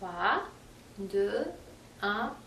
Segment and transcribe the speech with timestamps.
[0.00, 0.42] 3,
[1.08, 1.46] 2,
[2.02, 2.43] 1.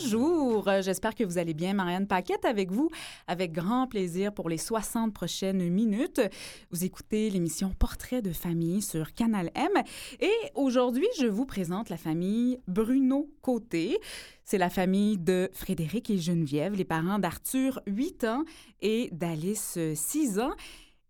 [0.00, 1.74] Bonjour, j'espère que vous allez bien.
[1.74, 2.88] Marianne Paquette avec vous,
[3.26, 6.20] avec grand plaisir pour les 60 prochaines minutes.
[6.70, 9.70] Vous écoutez l'émission Portrait de famille sur Canal M
[10.20, 13.98] et aujourd'hui, je vous présente la famille Bruno Côté.
[14.44, 18.44] C'est la famille de Frédéric et Geneviève, les parents d'Arthur, 8 ans,
[18.80, 20.52] et d'Alice, 6 ans.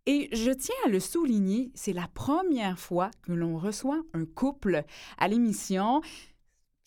[0.07, 4.85] Et je tiens à le souligner, c'est la première fois que l'on reçoit un couple
[5.19, 6.01] à l'émission.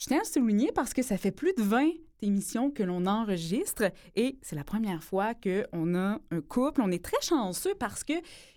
[0.01, 1.91] Je tiens à le souligner parce que ça fait plus de 20
[2.23, 6.81] émissions que l'on enregistre et c'est la première fois qu'on a un couple.
[6.81, 8.13] On est très chanceux parce que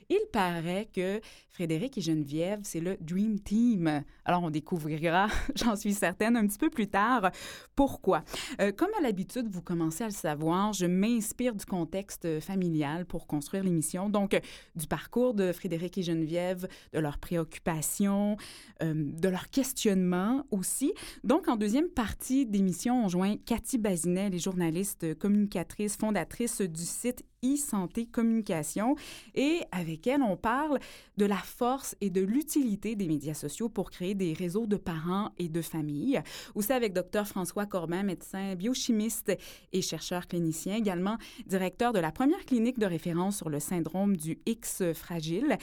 [0.09, 4.03] il paraît que Frédéric et Geneviève, c'est le Dream Team.
[4.25, 7.31] Alors, on découvrira, j'en suis certaine, un petit peu plus tard,
[7.77, 8.25] pourquoi.
[8.61, 13.27] Euh, comme à l'habitude, vous commencez à le savoir, je m'inspire du contexte familial pour
[13.27, 14.09] construire l'émission.
[14.09, 14.39] Donc,
[14.75, 18.37] du parcours de Frédéric et Geneviève, de leurs préoccupations,
[18.83, 20.93] euh, de leurs questionnements aussi.
[21.23, 27.25] Donc, en deuxième partie d'émission, on joint Cathy Bazinet, les journalistes, communicatrice, fondatrice du site
[27.45, 28.97] e-santé communication.
[29.35, 30.79] Et avec elle, on parle
[31.17, 35.31] de la force et de l'utilité des médias sociaux pour créer des réseaux de parents
[35.39, 36.23] et de familles.
[36.55, 39.37] Aussi avec Dr François Corbin, médecin biochimiste
[39.73, 44.39] et chercheur clinicien, également directeur de la première clinique de référence sur le syndrome du
[44.47, 45.59] X fragile.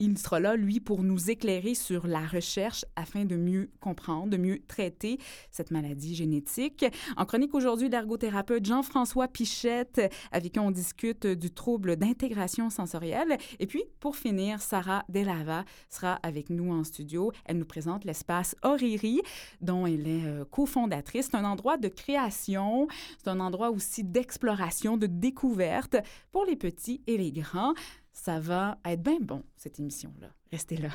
[0.00, 4.38] Il sera là, lui, pour nous éclairer sur la recherche afin de mieux comprendre, de
[4.38, 5.18] mieux traiter
[5.50, 6.86] cette maladie génétique.
[7.18, 10.00] En chronique aujourd'hui, l'ergothérapeute Jean-François Pichette,
[10.32, 13.36] avec qui on discute du trouble d'intégration sensorielle.
[13.58, 17.30] Et puis, pour finir, Sarah Delava sera avec nous en studio.
[17.44, 19.20] Elle nous présente l'espace Oriri,
[19.60, 21.28] dont elle est euh, cofondatrice.
[21.30, 25.96] C'est un endroit de création, c'est un endroit aussi d'exploration, de découverte
[26.32, 27.74] pour les petits et les grands.
[28.12, 30.28] Ça va être bien bon, cette émission-là.
[30.50, 30.90] Restez là.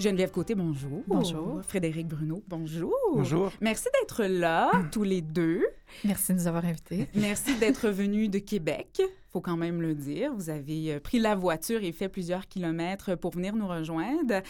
[0.00, 1.02] Geneviève Côté, bonjour.
[1.06, 1.60] Bonjour.
[1.62, 2.94] Frédéric Bruno, bonjour.
[3.12, 3.52] Bonjour.
[3.60, 5.66] Merci d'être là, tous les deux.
[6.04, 7.06] Merci de nous avoir invités.
[7.14, 10.32] Merci d'être venus de Québec, faut quand même le dire.
[10.34, 14.40] Vous avez euh, pris la voiture et fait plusieurs kilomètres pour venir nous rejoindre.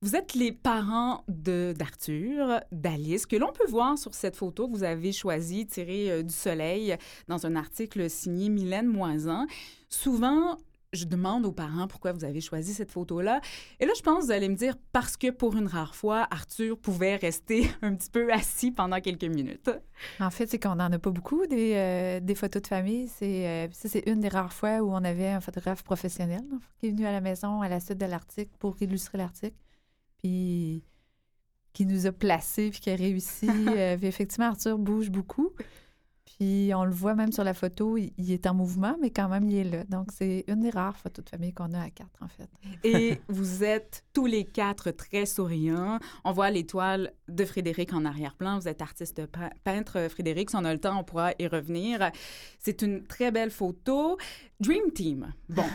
[0.00, 4.84] Vous êtes les parents d'Arthur, d'Alice, que l'on peut voir sur cette photo que vous
[4.84, 9.46] avez choisi tirée euh, du soleil dans un article signé Mylène Moisan.
[9.88, 10.56] Souvent,
[10.92, 13.40] je demande aux parents pourquoi vous avez choisi cette photo-là.
[13.80, 16.28] Et là, je pense que vous allez me dire parce que pour une rare fois,
[16.30, 19.68] Arthur pouvait rester un petit peu assis pendant quelques minutes.
[20.20, 23.08] En fait, c'est qu'on n'en a pas beaucoup des, euh, des photos de famille.
[23.08, 26.44] C'est euh, ça, c'est une des rares fois où on avait un photographe professionnel
[26.78, 29.56] qui est venu à la maison à la suite de l'article pour illustrer l'article
[30.18, 30.82] puis
[31.72, 33.48] qui nous a placés, puis qui a réussi.
[33.68, 35.52] Euh, effectivement, Arthur bouge beaucoup.
[36.24, 39.48] Puis on le voit même sur la photo, il, est en mouvement, mais quand même,
[39.48, 39.84] il est là.
[39.84, 42.48] Donc, c'est une des rares photos de famille qu'on a à quatre, en fait.
[42.84, 45.98] Et vous êtes tous les quatre très souriants.
[46.24, 48.58] On voit l'étoile de Frédéric en arrière-plan.
[48.58, 49.22] Vous êtes artiste
[49.64, 50.50] peintre, Frédéric.
[50.50, 52.10] Si on a le temps, on pourra y revenir.
[52.58, 54.16] C'est une très belle photo.
[54.60, 55.32] Dream Team.
[55.48, 55.66] Bon,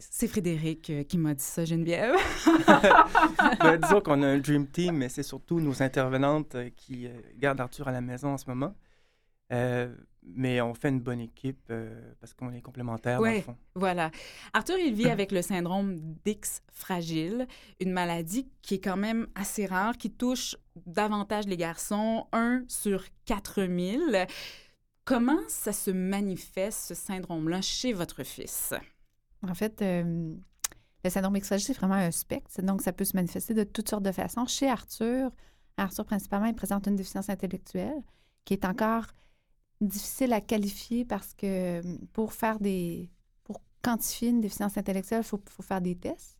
[0.00, 2.14] c'est Frédéric euh, qui m'a dit ça, Geneviève.
[3.60, 7.10] ben, disons qu'on a un Dream Team, mais c'est surtout nos intervenantes euh, qui euh,
[7.36, 8.74] gardent Arthur à la maison en ce moment.
[9.52, 13.40] Euh, mais on fait une bonne équipe euh, parce qu'on est complémentaires, Oui, dans le
[13.42, 13.56] fond.
[13.74, 14.10] voilà.
[14.52, 17.46] Arthur, il vit avec le syndrome d'X fragile,
[17.80, 20.56] une maladie qui est quand même assez rare, qui touche
[20.86, 24.26] davantage les garçons, 1 sur 4000.
[25.04, 28.74] Comment ça se manifeste, ce syndrome-là, chez votre fils?
[29.42, 30.34] En fait, euh,
[31.04, 32.60] le syndrome X fragile, c'est vraiment un spectre.
[32.62, 34.46] Donc, ça peut se manifester de toutes sortes de façons.
[34.46, 35.30] Chez Arthur,
[35.76, 38.02] Arthur, principalement, il présente une déficience intellectuelle
[38.44, 39.06] qui est encore
[39.80, 43.10] difficile à qualifier parce que hum, pour faire des.
[43.44, 46.36] pour quantifier une déficience intellectuelle, il faut, faut, faire des tests.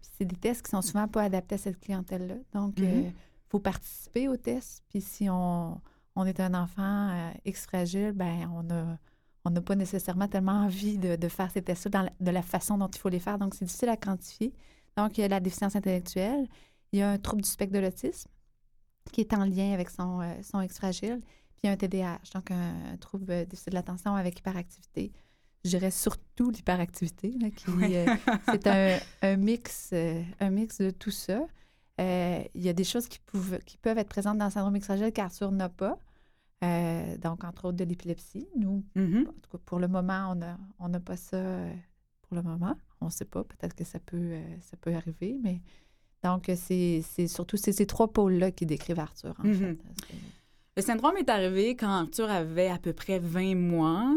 [0.00, 2.36] Puis c'est des tests qui sont souvent pas adaptés à cette clientèle-là.
[2.52, 3.12] Donc, il Mhm.
[3.48, 4.84] faut participer aux tests.
[4.88, 5.80] Puis si on,
[6.14, 8.98] on est un enfant euh, X fragile, ben on a.
[9.46, 12.42] On n'a pas nécessairement tellement envie de, de faire ces tests-là dans la- de la
[12.42, 13.38] façon dont il faut les faire.
[13.38, 14.52] Donc, c'est difficile à quantifier.
[14.96, 16.46] Donc, il y a la déficience intellectuelle.
[16.92, 18.28] Il y a un trouble du spectre de l'autisme
[19.12, 21.20] qui est en lien avec son, euh, son X fragile.
[21.20, 24.38] Puis il y a un TDAH, donc un, un trouble euh, déficit de l'attention avec
[24.40, 25.12] hyperactivité.
[25.64, 27.96] Je dirais surtout l'hyperactivité, là, qui Oui.
[27.96, 28.06] euh,
[28.50, 31.40] c'est un, un mix, euh, un mix de tout ça.
[31.98, 34.84] Il y a des choses qui, peuvent qui peuvent être présentes dans le syndrome X
[34.86, 35.98] fragile qu'Arthur n'a pas.
[36.66, 38.46] Euh, donc, entre autres, de l'épilepsie.
[38.56, 39.26] Nous, Mhm.
[39.28, 41.72] en tout cas, pour le moment, on n'a on pas ça euh,
[42.22, 42.74] pour le moment.
[43.00, 43.44] On ne sait pas.
[43.44, 45.60] Peut-être que ça peut, euh, ça peut arriver, mais...
[46.24, 49.54] Donc, c'est c'est surtout ces trois pôles-là qui décrivent Arthur, en Mhm.
[49.54, 49.78] fait.
[50.08, 50.14] C'est-
[50.78, 54.12] Le syndrome est arrivé quand Arthur avait à peu près 20 mois,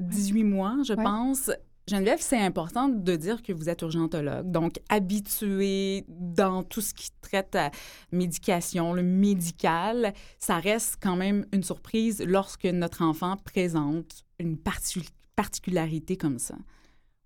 [0.00, 1.04] 18 mois, je Ouais.
[1.04, 1.50] pense.
[1.86, 7.10] Geneviève, c'est important de dire que vous êtes urgentologue, donc habitué dans tout ce qui
[7.20, 7.70] traite à
[8.10, 15.10] médication, le médical, ça reste quand même une surprise lorsque notre enfant présente une parti-
[15.36, 16.54] particularité comme ça.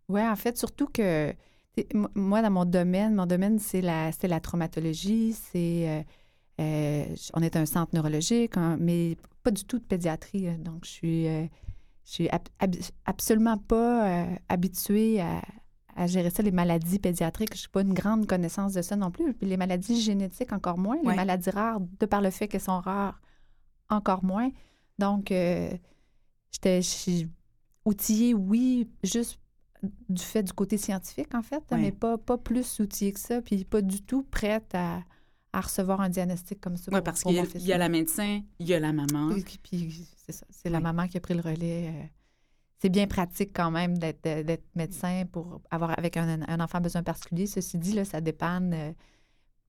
[0.08, 1.32] Oui, en fait, surtout que
[2.14, 5.88] moi, dans mon domaine, mon domaine, c'est la, la traumatologie, c'est...
[5.88, 6.02] euh,
[6.60, 10.46] euh, on est un centre neurologique, mais pas du tout de pédiatrie.
[10.46, 10.55] là.
[10.56, 11.46] Donc, je suis, euh,
[12.08, 12.75] je suis ab- ab-
[13.05, 15.43] absolument pas euh, habituée à,
[15.94, 17.55] à gérer ça, les maladies pédiatriques.
[17.55, 19.34] Je n'ai pas une grande connaissance de ça non plus.
[19.34, 20.96] Puis les maladies génétiques, encore moins.
[20.99, 21.10] Ouais.
[21.10, 23.20] Les maladies rares, de par le fait qu'elles sont rares,
[23.90, 24.49] encore moins.
[24.99, 25.70] Donc, euh,
[26.50, 27.28] j'étais je suis
[27.84, 29.38] outillée, oui, juste
[30.08, 31.78] du fait du côté scientifique, en fait, Ouais.
[31.78, 35.02] mais pas, pas plus outillée que ça, puis pas du tout prête à,
[35.52, 36.90] à recevoir un diagnostic comme ça.
[36.93, 39.31] Oui, parce qu'il y, y a la médecin, il y a la maman.
[39.34, 41.88] Puis, puis c'est ça, c'est la maman qui a pris le relais.
[41.88, 42.06] euh.
[42.80, 47.02] c'est bien pratique quand même d'être, d'être médecin pour avoir avec un, un enfant besoin
[47.02, 47.46] particulier.
[47.46, 48.92] Ceci dit, là, ça dépanne, euh,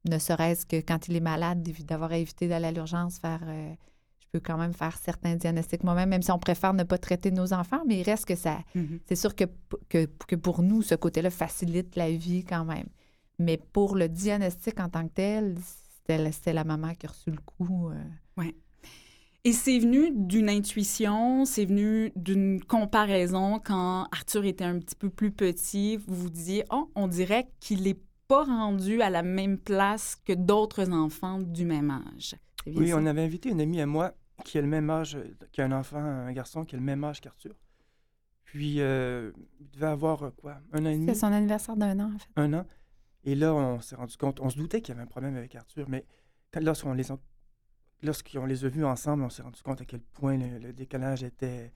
[0.10, 3.42] ne serait-ce que quand il est malade, d'avoir à éviter d'aller à l'urgence, faire...
[3.44, 3.74] euh,
[4.20, 7.32] je peux quand même faire certains diagnostics moi-même, même si on préfère ne pas traiter
[7.32, 8.60] nos enfants, mais il reste que ça...
[8.76, 9.00] Mhm.
[9.08, 9.46] C'est sûr que,
[9.90, 12.88] que, que pour nous, ce côté-là facilite la vie quand même.
[13.40, 15.58] Mais pour le diagnostic en tant que tel,
[15.96, 17.90] c'était, la- c'était la maman qui a reçu le coup.
[17.90, 18.04] euh.
[19.46, 25.10] Et c'est venu d'une intuition, c'est venu d'une comparaison quand Arthur était un petit peu
[25.10, 25.96] plus petit.
[25.98, 30.34] Vous vous disiez, oh, on dirait qu'il n'est pas rendu à la même place que
[30.34, 32.36] d'autres enfants du même âge.
[32.68, 32.98] Oui, ça?
[32.98, 34.14] on avait invité une amie à moi
[34.44, 35.18] qui a le même âge,
[35.52, 37.56] qui a un enfant, un garçon qui a le même âge qu'Arthur.
[38.44, 39.32] Puis, euh,
[39.62, 42.18] il devait avoir euh, quoi, un an et demi, C'est son anniversaire d'un an, en
[42.18, 42.30] fait.
[42.36, 42.66] un an.
[43.24, 45.56] Et là, on s'est rendu compte, on se doutait qu'il y avait un problème avec
[45.56, 46.06] Arthur, mais
[46.60, 47.20] lorsqu'on les, a-
[48.04, 51.24] lorsqu'on les a vus ensemble, on s'est rendu compte à quel point le, le décalage
[51.24, 51.74] était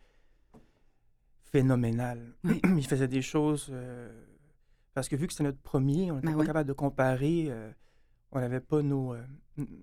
[1.43, 2.19] phénoménal.
[2.43, 2.61] Oui.
[2.77, 3.67] il faisait des choses...
[3.71, 4.09] euh,
[4.93, 6.47] parce que vu que c'était notre premier, on n'était Ben pas oui.
[6.47, 7.47] capable de comparer.
[7.49, 7.71] euh,
[8.31, 9.21] on n'avait pas nos, euh,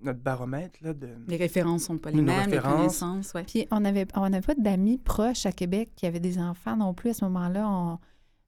[0.03, 1.09] notre baromètre là, de...
[1.29, 2.77] Les références sont pas les mêmes, les références.
[3.01, 3.45] connaissances, ouais.
[3.45, 6.93] Puis on avait, on n'avait pas d'amis proches à Québec qui avaient des enfants non
[6.95, 7.69] plus à ce moment-là.
[7.69, 7.99] On-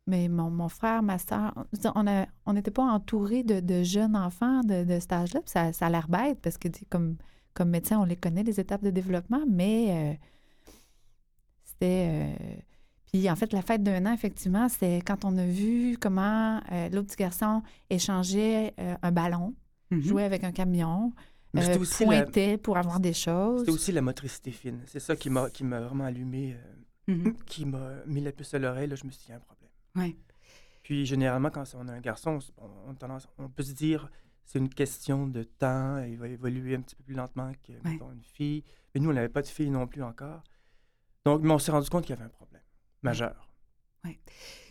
[0.09, 1.55] mais mon, mon frère, ma soeur,
[1.94, 5.41] on a- on n'était pas entouré de, de jeunes enfants de, de cet âge-là.
[5.44, 7.17] Ça, ça a l'air bête parce que comme,
[7.54, 10.72] comme médecin, on les connaît, les étapes de développement, mais euh,
[11.64, 12.08] c'était.
[12.40, 12.56] euh,
[13.12, 16.88] puis en fait, la fête d'un an, effectivement, c'est quand on a vu comment euh,
[16.88, 19.54] l'autre petit garçon échangeait un ballon,
[19.90, 20.00] Mhm.
[20.00, 21.12] jouait avec un camion,
[21.52, 21.76] la-
[22.06, 23.60] pointait pour avoir des choses.
[23.60, 24.81] C'était aussi la motricité fine.
[24.87, 26.56] C'est ça qui m'a qui m'a vraiment allumé,
[27.08, 27.34] Mhm.
[27.46, 28.88] qui m'a mis la puce à l'oreille.
[28.88, 29.69] Là, je me suis dit, il y a un problème.
[29.96, 30.16] Ouais.
[30.82, 34.10] Puis généralement, quand on a un garçon, on, on a tendance- on peut se dire
[34.44, 38.11] c'est une question de temps, il va évoluer un petit peu plus lentement que mettons,
[38.12, 38.65] une fille.
[38.94, 40.43] Mais nous, on n'avait pas de fille non plus encore.
[41.25, 42.62] Donc, mais on s'est rendu compte qu'il y avait un problème
[43.03, 43.49] majeur.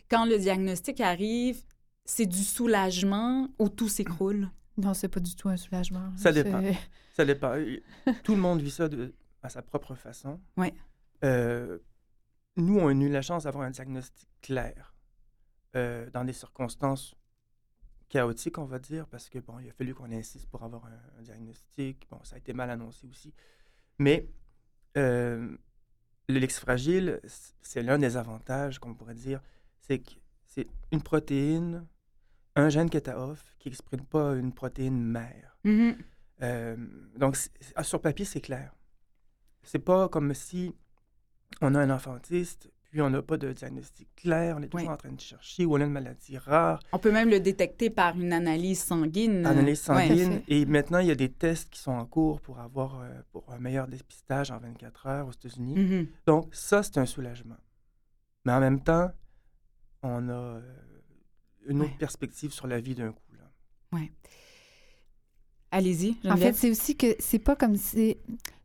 [0.10, 1.64] Quand le diagnostic arrive,
[2.04, 4.50] c'est du soulagement ou tout s'écroule?
[4.78, 6.12] Non, c'est pas du tout un soulagement.
[6.18, 6.62] Ça dépend.
[7.14, 7.54] Ça dépend.
[8.24, 9.14] Tout le monde vit ça de-
[9.44, 10.40] à sa propre façon.
[10.56, 10.74] Ouais.
[11.26, 11.78] Euh,
[12.56, 14.96] nous, on a eu la chance d'avoir un diagnostic clair
[15.75, 17.13] euh, dans des circonstances
[18.12, 21.20] chaotiques, on va dire, parce que bon, il a fallu qu'on insiste pour avoir un,
[21.20, 22.08] un diagnostic.
[22.12, 23.34] Bon, ça a été mal annoncé aussi.
[23.98, 24.27] Mais
[24.98, 25.56] euh,
[26.27, 27.20] le lex fragile,
[27.62, 29.41] c'est l'un des avantages qu'on pourrait dire,
[29.80, 30.12] c'est que
[30.46, 31.88] c'est une protéine,
[32.56, 35.58] un gène qui est à off, qui n'exprime pas une protéine mère.
[35.63, 35.96] Mhm.
[36.41, 36.75] Euh,
[37.15, 37.38] donc,
[37.75, 38.75] ah, sur papier, c'est clair.
[39.63, 40.75] C'est pas comme si
[41.62, 44.88] on a un enfant autiste, puis on n'a pas de diagnostic clair, on est toujours
[44.88, 44.93] Oui.
[44.93, 47.89] en train de chercher, ou on a une maladie rare, On peut même le détecter
[47.89, 49.45] par une analyse sanguine.
[49.45, 50.41] analyse sanguine.
[50.48, 53.50] et maintenant, il y a des tests qui sont en cours pour avoir euh, pour
[53.51, 55.75] un meilleur dépistage en 24 heures aux États-Unis.
[55.79, 56.07] Mhm.
[56.27, 57.57] Donc, ça, c'est un soulagement.
[58.45, 59.10] Mais en même temps,
[60.03, 60.62] on a euh,
[61.67, 63.33] une autre perspective sur la vie d'un coup.
[63.38, 64.00] là.
[65.72, 68.18] Allez-y, En fait, c'est aussi que c'est pas comme si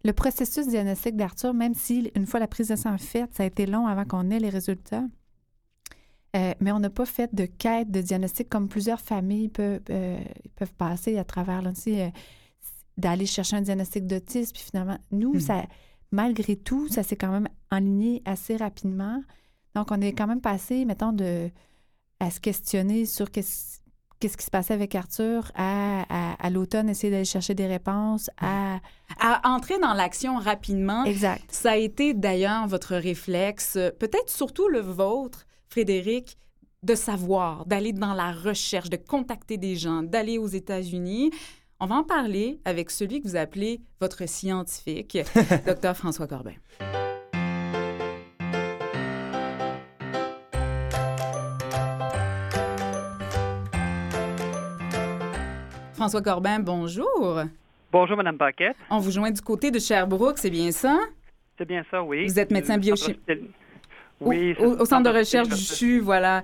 [0.05, 3.47] le processus diagnostique d'Arthur, même si une fois la prise de sang faite, ça a
[3.47, 5.05] été long avant qu'on ait les résultats.
[6.35, 10.19] euh, mais on n'a pas fait de quête de diagnostic comme plusieurs familles peuvent, euh,
[10.57, 12.11] peuvent passer à travers là, euh,
[12.99, 14.53] d'aller chercher un diagnostic d'autisme.
[14.53, 15.41] Puis finalement, nous, Mhm.
[15.41, 15.65] ça,
[16.13, 19.23] malgré tout, ça s'est quand même enligné assez rapidement.
[19.75, 21.49] Donc, on est quand même passé, mettons, de,
[22.21, 23.79] à se questionner sur qu'est-ce-
[24.21, 28.31] qu'est-ce qui se passait avec Arthur, à, à, à l'automne, essayer d'aller chercher des réponses,
[28.41, 28.79] à...
[29.21, 31.05] À entrer dans l'action rapidement.
[31.05, 31.45] Exact.
[31.49, 36.37] Ça a été d'ailleurs votre réflexe, euh, peut-être surtout le vôtre, Frédéric,
[36.83, 41.31] de savoir, d'aller dans la recherche, de contacter des gens, d'aller aux États-Unis.
[41.81, 45.19] On va en parler avec celui que vous appelez votre scientifique,
[45.67, 46.55] Dr François Corbin.
[55.97, 57.41] François Corbin, bonjour.
[57.91, 58.77] Bonjour, Madame Paquette.
[58.91, 60.99] On vous joint du côté de Sherbrooke, c'est bien ça?
[61.57, 62.27] C'est bien ça, oui.
[62.27, 63.21] Vous êtes médecin Euh, biochimiste.
[64.21, 66.43] Oui, au, centre de recherche du CHU, voilà.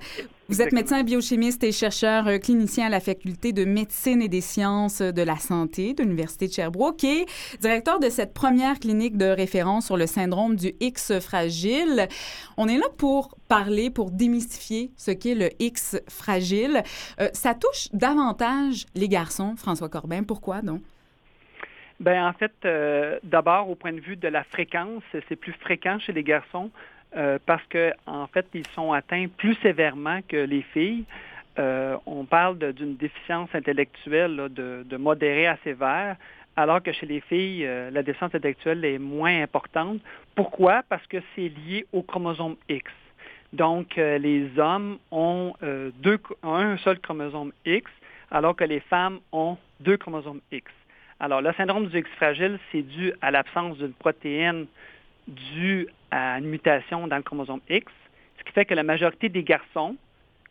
[0.49, 4.43] Vous êtes médecin biochimiste et chercheur euh, clinicien à la faculté de médecine et des
[4.43, 7.25] sciences de la santé de l'Université de Sherbrooke et
[7.61, 12.09] directeur de cette première clinique de référence sur le syndrome du X fragile.
[12.59, 16.83] On est là pour parler, pour démystifier ce qu'est le X fragile.
[17.21, 20.25] Euh, ça touche davantage les garçons, François Corbin.
[20.25, 20.83] Pourquoi donc?
[22.01, 25.99] Ben, en fait, euh, d'abord, au point de vue de la fréquence, c'est plus fréquent
[26.01, 26.71] chez les garçons
[27.17, 31.05] euh, parce que, en fait, ils sont atteints plus sévèrement que les filles.
[31.59, 36.17] Euh, on parle d'une déficience intellectuelle de, modérée à sévère,
[36.57, 40.01] alors que chez les filles, euh, la déficience intellectuelle est moins importante.
[40.35, 40.83] Pourquoi?
[40.89, 42.91] Parce que c'est lié au chromosome X.
[43.53, 45.53] Donc, les hommes ont
[46.43, 47.91] un seul chromosome X,
[48.31, 50.73] alors que les femmes ont deux chromosomes X.
[51.21, 54.67] Alors, le syndrome du X fragile, c'est dû à l'absence d'une protéine
[55.29, 57.91] due à une mutation dans le chromosome X,
[58.39, 59.97] ce qui fait que la majorité des garçons,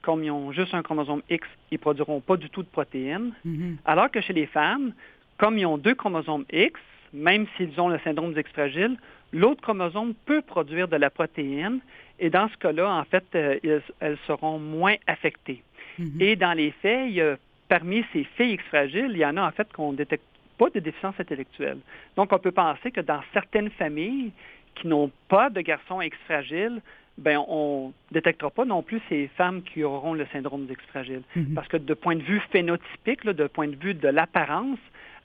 [0.02, 3.34] comme ils ont juste un chromosome X, ils ne produiront pas du tout de protéines,
[3.46, 3.78] Mhm.
[3.86, 4.94] alors que chez les femmes,
[5.38, 6.80] comme ils ont deux chromosomes X,
[7.14, 8.98] même s'ils ont le syndrome du X fragile,
[9.34, 11.80] l'autre chromosome peut produire de la protéine,
[12.20, 15.62] et dans ce cas-là, en fait, euh, elles, elles seront moins affectées.
[16.00, 16.22] Mhm.
[16.22, 17.38] Et dans les faits, il y a-
[17.68, 20.24] parmi ces filles X fragiles, il y en a en fait qu'on ne détecte
[20.58, 21.78] pas de déficience intellectuelle.
[22.16, 24.32] Donc, on peut penser que dans certaines familles
[24.76, 26.82] qui n'ont pas de garçons X fragiles,
[27.18, 31.22] ben on ne détectera pas non plus ces femmes qui auront le syndrome d'X fragile.
[31.36, 31.54] Mhm.
[31.54, 34.80] Parce que de point de vue phénotypique, là, de point de vue de l'apparence,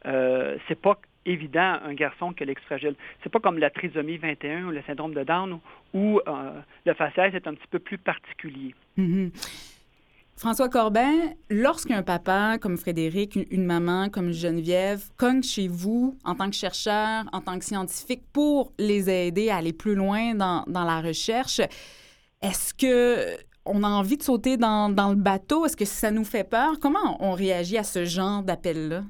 [0.06, 2.94] euh, c'est pas évident un garçon qui a l'X fragile.
[3.22, 5.58] C'est pas comme la trisomie 21 ou le syndrome de Down
[5.92, 8.74] où euh, le faciès est un petit peu plus particulier.
[8.96, 9.30] Mhm.
[10.38, 16.50] François Corbin, lorsqu'un papa comme Frédéric, une- maman comme Geneviève cogne chez vous en tant
[16.50, 21.00] que chercheur, en tant que scientifique pour les aider à aller plus loin dans, la
[21.00, 21.60] recherche,
[22.42, 25.64] est-ce que on a envie de sauter dans, le bateau?
[25.64, 26.74] Est-ce que ça nous fait peur?
[26.82, 29.04] Comment on réagit à ce genre d'appel-là?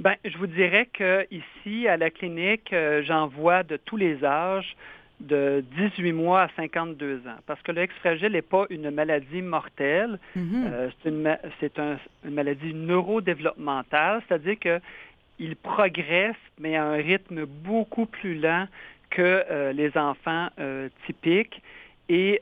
[0.00, 4.24] Ben, je vous dirais que ici à la clinique, euh, j'en vois de tous les
[4.24, 4.74] âges,
[5.20, 9.42] de 18 mois à 52 ans, parce que le X fragile n'est pas une maladie
[9.42, 10.64] mortelle, Mhm.
[10.66, 14.80] euh, c'est une, ma- c'est un- une maladie neurodéveloppementale, c'est-à-dire que
[15.38, 18.66] il progresse, mais à un rythme beaucoup plus lent
[19.10, 21.62] que euh, les enfants euh, typiques.
[22.08, 22.40] Et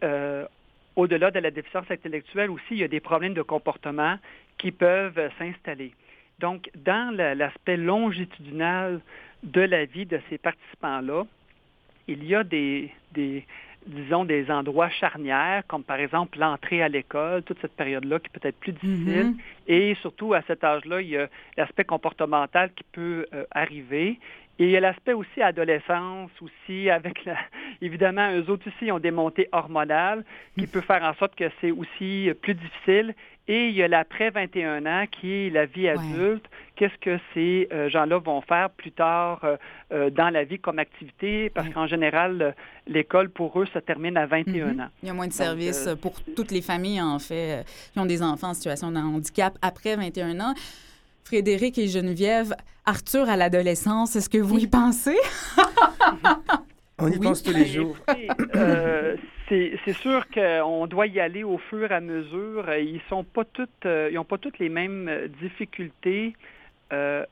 [0.97, 4.17] au-delà de la déficience intellectuelle aussi, il y a des problèmes de comportement
[4.57, 5.93] qui peuvent s'installer.
[6.39, 9.01] Donc, dans la- l'aspect longitudinal
[9.43, 11.25] de la vie de ces participants-là,
[12.09, 13.45] il y a des, des,
[13.87, 18.47] disons, des endroits charnières, comme par exemple l'entrée à l'école, toute cette période-là qui peut
[18.47, 19.27] être plus difficile.
[19.27, 19.39] Mhm.
[19.67, 24.19] Et surtout, à cet âge-là, il y a l'aspect comportemental qui peut euh, arriver.
[24.61, 27.37] Et il y a l'aspect aussi adolescence, aussi avec, la,
[27.81, 30.25] évidemment, eux autres aussi ont des montées hormonales
[30.59, 33.15] qui peut faire en sorte que c'est aussi euh, plus difficile.
[33.51, 36.45] Et il y a l'après 21 ans qui est la vie adulte.
[36.77, 39.57] Qu'est-ce que ces euh, gens-là vont faire plus tard euh,
[39.93, 41.49] euh, dans la vie comme activité?
[41.51, 41.73] Parce Ouais.
[41.73, 42.55] qu'en général,
[42.87, 44.81] l'école pour eux se termine à 21 Mhm.
[44.83, 44.89] ans.
[45.03, 47.99] Il y a moins de Donc, services euh, pour toutes les familles, en fait, qui
[47.99, 50.55] ont des enfants en situation de handicap après 21 ans.
[51.25, 52.55] Frédéric et Geneviève,
[52.87, 55.17] Arthur à l'adolescence, est-ce que vous y pensez?
[57.01, 57.21] On y Oui.
[57.21, 57.97] pense tous les jours.
[58.57, 59.17] Euh,
[59.49, 62.69] c'est sûr qu'on doit y aller au fur et à mesure.
[62.69, 66.35] Euh, Ils sont pas toutes, euh, ils n'ont pas toutes les mêmes difficultés.
[66.93, 67.25] Euh,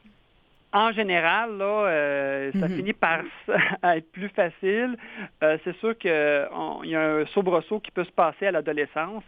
[0.72, 2.76] en général, là, euh, ça Mhm.
[2.76, 3.20] finit par
[3.84, 4.96] être plus facile.
[5.42, 9.24] Euh, c'est sûr qu'il y a un soubresaut qui peut se passer à l'adolescence.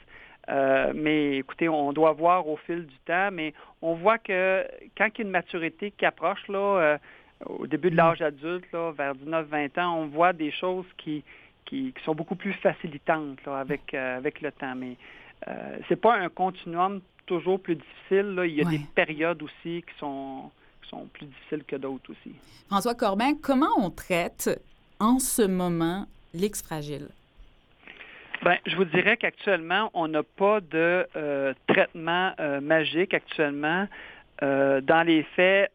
[0.48, 3.52] Euh, mais écoutez, on doit voir au fil du temps, mais
[3.82, 4.64] on voit que
[4.96, 6.98] quand il y a une maturité qui approche, là, euh,
[7.46, 11.22] au début de l'âge adulte, là, vers 19-20 ans, on voit des choses qui,
[11.66, 14.74] qui, qui sont beaucoup plus facilitantes là, avec, euh, avec le temps.
[14.74, 14.96] Mais
[15.46, 18.34] euh, c'est pas un continuum toujours plus difficile.
[18.34, 18.46] là.
[18.46, 18.78] Il y a Ouais.
[18.78, 20.50] des périodes aussi qui sont,
[20.82, 22.34] qui sont plus difficiles que d'autres aussi.
[22.68, 24.50] François Corbin, comment on traite
[24.98, 27.08] en ce moment l'X fragile?
[28.44, 33.86] Ben, je vous dirais qu'actuellement, on n'a pas de euh, traitement euh, magique actuellement.
[34.40, 35.72] Dans les faits,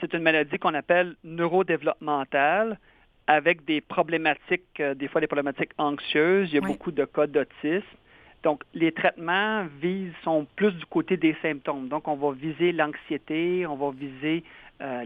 [0.00, 2.78] c'est une maladie qu'on appelle neurodéveloppementale
[3.26, 6.50] avec des problématiques, des fois des problématiques anxieuses.
[6.50, 7.86] Il y a beaucoup de cas d'autisme.
[8.42, 11.88] Donc, les traitements visent, sont plus du côté des symptômes.
[11.88, 14.44] Donc, on va viser l'anxiété, on va viser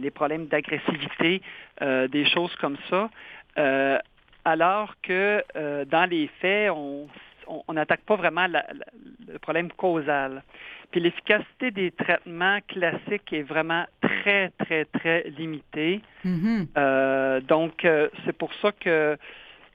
[0.00, 1.42] les problèmes d'agressivité,
[1.80, 3.08] des choses comme ça
[4.44, 7.08] alors que euh, dans les faits, on
[7.72, 10.42] n'attaque pas vraiment le problème causal.
[10.90, 16.00] Puis l'efficacité des traitements classiques est vraiment très, très, très limitée.
[16.24, 16.66] Mm-hmm.
[16.76, 19.16] Euh, donc, euh, c'est pour ça que,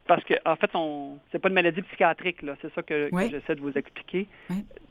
[0.06, 3.56] parce que en fait, on c'est pas une maladie psychiatrique, là, c'est ça que, j'essaie
[3.56, 4.28] de vous expliquer.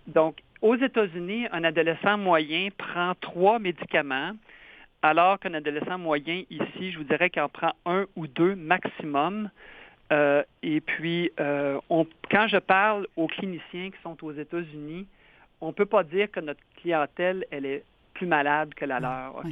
[0.09, 4.33] Donc, aux États-Unis, un adolescent moyen prend trois médicaments
[5.03, 9.51] alors qu'un adolescent moyen ici, je vous dirais qu'il en prend un ou deux maximum.
[10.13, 11.81] Euh, et puis, euh,
[12.31, 15.07] quand je parle aux cliniciens qui sont aux États-Unis,
[15.61, 17.85] on ne peut pas dire que notre clientèle, elle est
[18.15, 19.43] plus malade que la leur.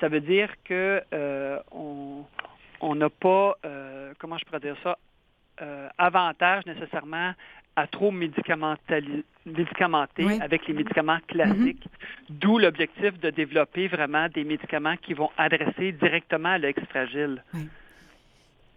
[0.00, 3.56] Ça veut dire que euh, on n'a pas,
[4.18, 4.98] comment je pourrais dire ça,
[5.98, 7.32] avantage nécessairement
[7.76, 9.20] à trop médicamenter
[10.40, 12.30] avec les médicaments classiques, mm-hmm.
[12.30, 17.42] d'où l'objectif de développer vraiment des médicaments qui vont adresser directement l'ex fragile.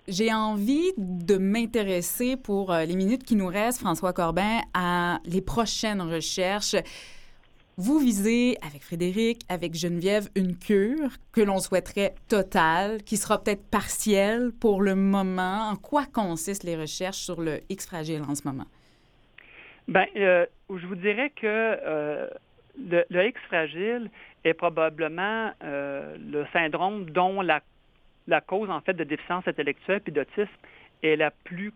[0.08, 5.42] J'ai envie de m'intéresser pour euh, les minutes qui nous restent, François Corbin, à les
[5.42, 6.78] prochaines recherches.
[7.76, 13.70] Vous visez, avec Frédéric, avec Geneviève, une cure que l'on souhaiterait totale, qui sera peut-être
[13.70, 15.72] partielle pour le moment.
[15.72, 18.68] En quoi consistent les recherches sur le X fragile en ce moment?
[19.90, 22.30] Bien, euh, je vous dirais que euh,
[22.78, 24.10] le, X fragile
[24.46, 27.62] est probablement le syndrome dont la,
[28.28, 30.52] la, cause, en fait, de déficience intellectuelle puis d'autisme
[31.04, 31.74] est la plus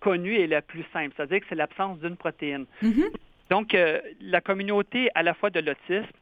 [0.00, 1.14] connue et la plus simple.
[1.16, 2.66] C'est-à-dire que c'est l'absence d'une protéine.
[2.82, 3.10] Mm-hmm.
[3.48, 3.76] Donc,
[4.20, 6.12] la communauté à la fois de l'autisme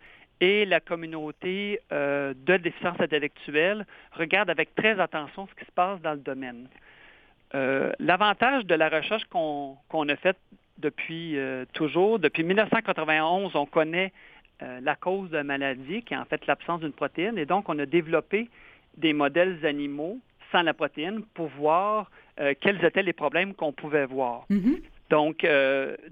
[0.40, 6.12] et la communauté de déficience intellectuelle regarde avec très attention ce qui se passe dans
[6.12, 6.68] le domaine.
[7.54, 10.38] Euh, l'avantage de la recherche qu'on a faite
[10.78, 14.12] depuis euh, toujours, depuis 1991, on connaît
[14.62, 17.68] euh, la cause de la maladie, qui est en fait l'absence d'une protéine, et donc
[17.68, 18.48] on a développé
[19.00, 20.18] des modèles animaux
[20.52, 22.10] sans la protéine pour voir
[22.60, 24.46] quels étaient les problèmes qu'on pouvait voir.
[24.50, 24.80] Mm-hmm.
[25.10, 25.46] Donc,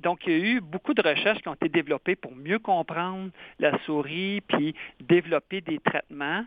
[0.03, 3.31] donc, il y a eu beaucoup de recherches qui ont été développées pour mieux comprendre
[3.59, 6.45] la souris, puis développer des traitements.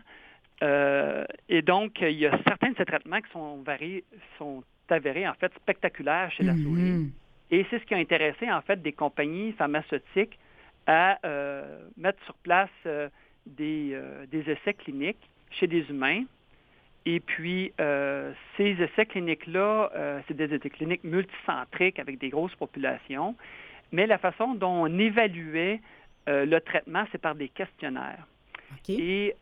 [0.62, 4.04] et donc, il y a certains de ces traitements qui sont, variés,
[4.38, 6.80] sont avéré en fait spectaculaire chez la souris.
[6.80, 7.10] Mhm.
[7.50, 10.38] Et c'est ce qui a intéressé en fait des compagnies pharmaceutiques
[10.86, 13.08] à euh, mettre sur place euh,
[13.46, 16.24] des, euh, des, essais cliniques chez des humains.
[17.04, 17.72] Et puis,
[18.56, 23.34] ces essais cliniques-là, c'est des essais cliniques multicentriques avec des grosses populations.
[23.90, 25.80] Mais la façon dont on évaluait
[26.28, 28.24] le traitement, c'est par des questionnaires.
[28.88, 29.34] Et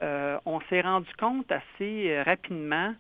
[0.47, 2.95] on s'est rendu compte assez rapidement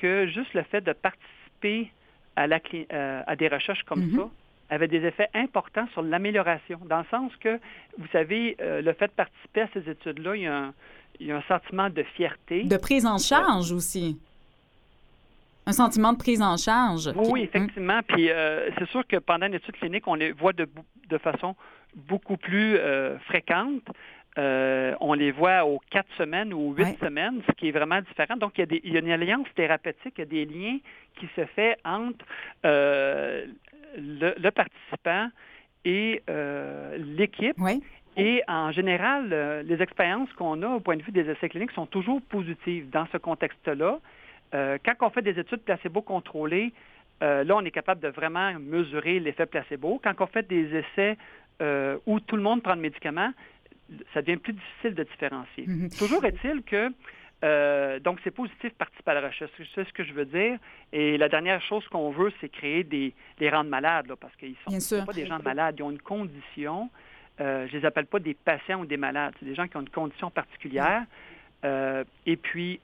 [0.00, 1.90] que juste le fait de participer
[2.36, 2.60] à, la,
[2.92, 4.16] euh, à des recherches comme mm-hmm.
[4.16, 7.58] ça avait des effets importants sur l'amélioration, dans le sens que,
[7.98, 10.74] vous savez, euh, le fait de participer à ces études-là, il, y a un,
[11.48, 12.64] sentiment de fierté.
[12.64, 14.18] De prise en charge aussi.
[15.66, 17.12] Un sentiment de prise en charge.
[17.16, 18.00] Oui, effectivement.
[18.06, 20.68] Puis euh, c'est sûr que pendant une étude clinique, on les voit de,
[21.08, 21.56] de façon
[21.94, 22.78] beaucoup plus
[23.26, 23.82] fréquente.
[24.38, 28.00] Euh, on les voit aux quatre semaines ou aux huit semaines, ce qui est vraiment
[28.02, 28.36] différent.
[28.36, 30.44] Donc, il y, a des, il y, a une alliance thérapeutique, il y a des
[30.44, 30.78] liens
[31.18, 32.24] qui se fait entre
[32.66, 33.46] euh,
[33.96, 35.28] le, participant
[35.86, 37.56] et euh, l'équipe.
[38.16, 41.86] Et en général, les expériences qu'on a au point de vue des essais cliniques sont
[41.86, 43.98] toujours positives dans ce contexte-là.
[44.52, 46.72] quand on fait des études placebo contrôlées,
[47.20, 50.00] là, on est capable de vraiment mesurer l'effet placebo.
[50.02, 51.18] Quand on fait des essais
[52.06, 53.32] où tout le monde prend le médicament,
[54.14, 55.66] ça devient plus difficile de différencier.
[55.66, 55.90] Mhm.
[55.98, 56.90] Toujours est-il que
[57.44, 59.50] euh, donc, c'est positif de participer à la recherche.
[59.74, 60.58] C'est ce que je veux dire.
[60.92, 64.80] Et la dernière chose qu'on veut, c'est créer des, les rendre malades, parce qu'ils ne
[64.80, 65.76] sont pas des gens malades.
[65.78, 66.90] Ils ont une condition.
[67.40, 69.34] Euh, je ne les appelle pas des patients ou des malades.
[69.38, 71.04] C'est des gens qui ont une condition particulière.
[71.64, 72.80] Euh, et puis,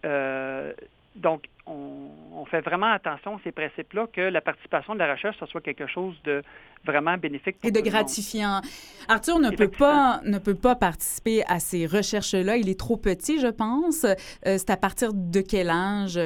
[1.16, 5.46] donc, on, fait vraiment attention à ces principes-là, que la participation de la recherche, ce
[5.46, 6.42] soit quelque chose de
[6.84, 7.56] vraiment bénéfique.
[7.62, 8.60] Et de gratifiant.
[9.08, 12.56] Arthur ne peut, pas, ne peut pas participer à ces recherches-là.
[12.56, 14.04] Il est trop petit, je pense.
[14.04, 16.18] Euh, c'est à partir de quel âge?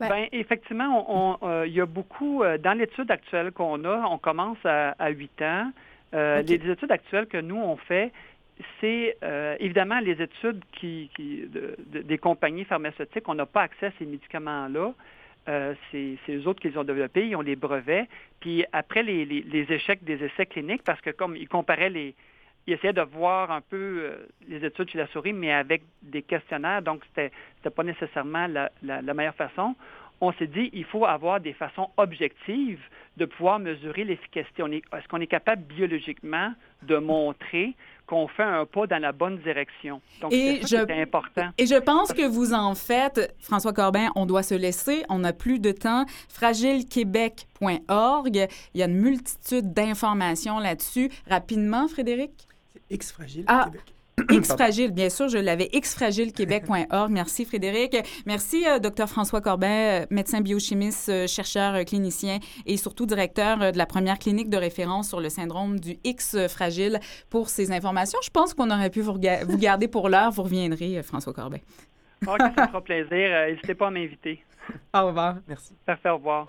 [0.00, 4.18] Ben, ben effectivement, euh, il y a beaucoup, euh, dans l'étude actuelle qu'on a, on
[4.18, 5.72] commence à, à 8 ans.
[6.12, 8.12] Les études actuelles que nous, on fait,
[8.80, 11.10] c'est euh, évidemment les études qui,
[11.86, 13.28] des compagnies pharmaceutiques.
[13.28, 14.94] On n'a pas accès à ces médicaments-là.
[15.48, 18.06] Euh, c'est eux autres qui les ont développés, ils ont les brevets.
[18.40, 22.14] Puis après les, les, échecs des essais cliniques, parce que comme ils comparaient les,
[22.66, 26.20] ils essayaient de voir un peu euh, les études chez la souris, mais avec des
[26.22, 29.74] questionnaires, donc c'était n'était pas nécessairement la, la, meilleure façon.
[30.20, 32.80] On s'est dit, il faut avoir des façons objectives
[33.16, 34.62] de pouvoir mesurer l'efficacité.
[34.62, 36.52] Est-ce qu'on est capable biologiquement
[36.82, 37.74] de montrer
[38.06, 40.00] qu'on fait un pas dans la bonne direction?
[40.20, 41.50] Donc, c'est important.
[41.58, 45.32] Et je pense que vous en faites, François Corbin, on doit se laisser, on n'a
[45.32, 46.04] plus de temps.
[46.28, 51.10] fragilequebec.org, il y a une multitude d'informations là-dessus.
[51.28, 52.32] Rapidement, Frédéric?
[52.72, 53.94] C'est X Fragile ah, Québec.
[54.30, 55.68] X Fragile, bien sûr, je l'avais.
[55.68, 57.10] xfragilequebec.org.
[57.10, 57.96] Merci, Frédéric.
[58.26, 63.78] Merci, euh, docteur François Corbin, euh, médecin biochimiste, euh, chercheur clinicien et surtout directeur de
[63.78, 67.00] la première clinique de référence sur le syndrome du X fragile
[67.30, 68.18] pour ces informations.
[68.22, 70.30] Je pense qu'on aurait pu vous, vous garder pour l'heure.
[70.30, 71.58] Vous reviendrez, François Corbin.
[72.26, 73.46] OK, ça fera plaisir.
[73.46, 74.42] N'hésitez pas à m'inviter.
[74.94, 75.36] Au revoir.
[75.46, 75.74] Merci.
[75.86, 76.48] Parfait, au revoir.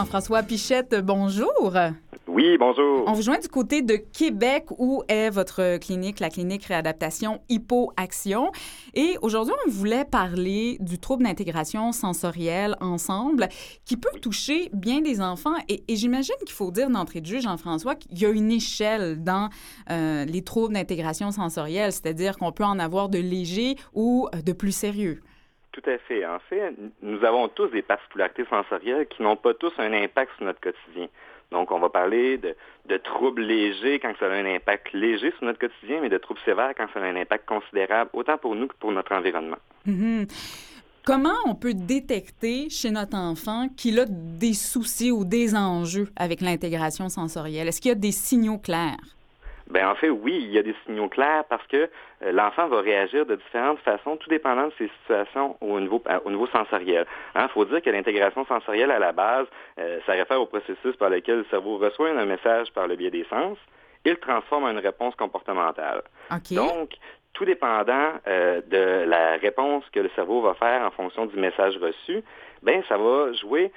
[0.00, 1.74] Jean-François Pichette, bonjour.
[2.26, 3.04] Oui, bonjour.
[3.06, 8.50] On vous joint du côté de Québec où est votre clinique, la clinique réadaptation Hypoaction.
[8.94, 13.50] Et aujourd'hui, on voulait parler du trouble d'intégration sensorielle ensemble
[13.84, 15.56] qui peut toucher bien des enfants.
[15.68, 19.50] Et, j'imagine qu'il faut dire d'entrée de jeu, Jean-François, qu'il y a une échelle dans
[19.90, 24.72] euh, les troubles d'intégration sensorielle, c'est-à-dire qu'on peut en avoir de légers ou de plus
[24.72, 25.20] sérieux.
[25.72, 26.26] Tout à fait.
[26.26, 30.46] En fait, nous avons tous des particularités sensorielles qui n'ont pas tous un impact sur
[30.46, 31.08] notre quotidien.
[31.52, 35.58] Donc, on va parler de, troubles légers quand ça a un impact léger sur notre
[35.58, 38.74] quotidien, mais de troubles sévères quand ça a un impact considérable, autant pour nous que
[38.78, 39.58] pour notre environnement.
[39.86, 40.28] Mm-hmm.
[41.04, 46.40] Comment on peut détecter chez notre enfant qu'il a des soucis ou des enjeux avec
[46.40, 47.68] l'intégration sensorielle?
[47.68, 48.98] Est-ce qu'il y a des signaux clairs?
[49.70, 51.88] Ben en fait, oui, il y a des signaux clairs parce que
[52.20, 56.30] l'enfant va réagir de différentes façons, tout dépendant de ses situations au niveau, euh, au
[56.30, 57.06] niveau sensoriel.
[57.34, 59.46] Il hein, faut dire que l'intégration sensorielle, à la base,
[59.78, 63.10] euh, ça réfère au processus par lequel le cerveau reçoit un message par le biais
[63.10, 63.56] des sens
[64.04, 66.02] et le transforme en une réponse comportementale.
[66.52, 66.90] Donc,
[67.40, 72.22] tout dépendant de la réponse que le cerveau va faire en fonction du message reçu,
[72.62, 73.72] ben ça va jouer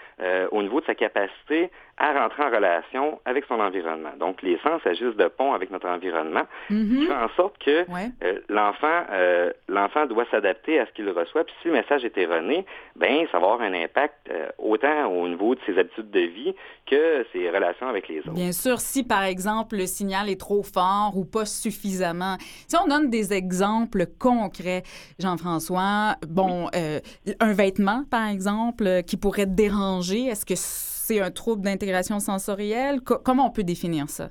[0.52, 4.12] au niveau de sa capacité à rentrer en relation avec son environnement.
[4.19, 7.86] Donc, les sens agissent de pont avec notre environnement, qui fait en sorte que
[8.23, 11.43] euh, l'enfant euh, l'enfant doit s'adapter à ce qu'il reçoit.
[11.43, 15.28] Puis si le message est erroné, ben ça va avoir un impact euh, autant au
[15.28, 16.56] niveau de ses habitudes de vie
[16.89, 18.34] que ses relations avec les autres.
[18.34, 22.38] Bien sûr, si par exemple le signal est trop fort ou pas suffisamment.
[22.67, 23.53] Si on donne des exemples
[24.20, 24.84] concrets,
[25.20, 26.70] Jean-François, bon,
[27.39, 33.02] un vêtement par exemple qui pourrait déranger, est-ce que c'est un trouble d'intégration sensorielle?
[33.02, 34.30] comment on peut définir ça?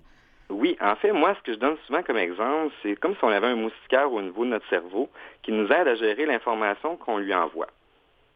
[0.52, 3.28] Oui, en fait, moi, ce que je donne souvent comme exemple, c'est comme si on
[3.28, 5.08] avait un moustiquaire au niveau de notre cerveau
[5.42, 7.68] qui nous aide à gérer l'information qu'on lui envoie.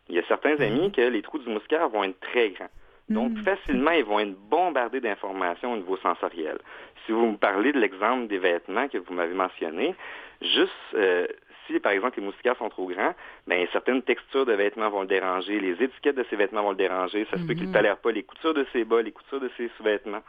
[0.09, 2.71] Il y a certains amis que les trous du moustiquaire vont être très grands.
[3.09, 3.45] Donc, mhm.
[3.45, 6.59] facilement, ils vont être bombardés d'informations au niveau sensoriel.
[7.05, 9.95] Si vous me parlez de l'exemple des vêtements que vous m'avez mentionné,
[10.41, 11.27] juste euh,
[11.67, 13.15] si, par exemple, les moustiquaires sont trop grands,
[13.47, 16.77] bien, certaines textures de vêtements vont le déranger, les étiquettes de ces vêtements vont le
[16.77, 17.75] déranger, ça se peut qu'il ne mhm.
[17.75, 20.23] tolère pas les coutures de ses bas, les coutures de ses sous-vêtements.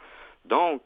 [0.44, 0.82] Donc,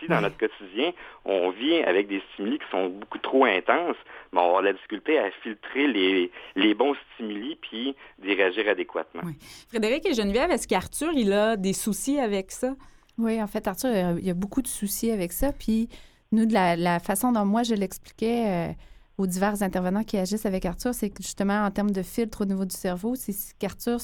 [0.00, 0.92] si dans notre quotidien,
[1.24, 3.96] on vit avec des stimuli qui sont beaucoup trop intenses,
[4.32, 8.68] ben, on va avoir la difficulté à filtrer les, les bons stimuli puis d'y réagir
[8.68, 9.22] adéquatement.
[9.68, 12.74] Frédéric et Geneviève, est-ce qu'Arthur, il a des soucis avec ça?
[13.18, 15.52] Oui, en fait, Arthur, il y a beaucoup de soucis avec ça.
[15.52, 15.88] Puis
[16.34, 18.72] nous, de la, façon dont moi je l'expliquais, euh,
[19.18, 22.44] aux divers intervenants qui agissent avec Arthur, c'est que justement, en termes de filtre au
[22.44, 24.00] niveau du cerveau, c'est qu'Arthur,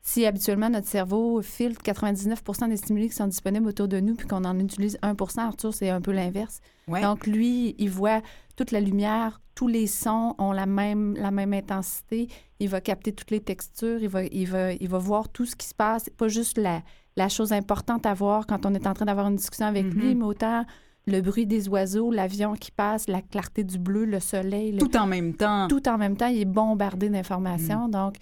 [0.00, 4.28] si habituellement notre cerveau filtre 99% des stimuli qui sont disponibles autour de nous, puis
[4.28, 6.60] qu'on en utilise 1% Arthur, c'est un peu l'inverse.
[6.88, 8.22] Donc, lui, il voit
[8.56, 12.28] toute la lumière, tous les sons ont la même, la même intensité.
[12.60, 15.56] Il va capter toutes les textures, il va, il va, il va voir tout ce
[15.56, 16.82] qui se passe, pas juste la,
[17.16, 20.00] la chose importante à voir quand on est en train d'avoir une discussion avec mm-hmm.
[20.00, 20.64] lui, mais autant
[21.08, 24.76] le bruit des oiseaux, l'avion qui passe, la clarté du bleu, le soleil.
[24.76, 25.66] Tout en même temps.
[25.68, 27.88] Tout en même temps, il est bombardé d'informations.
[27.88, 27.90] Mm.
[27.90, 28.14] Donc,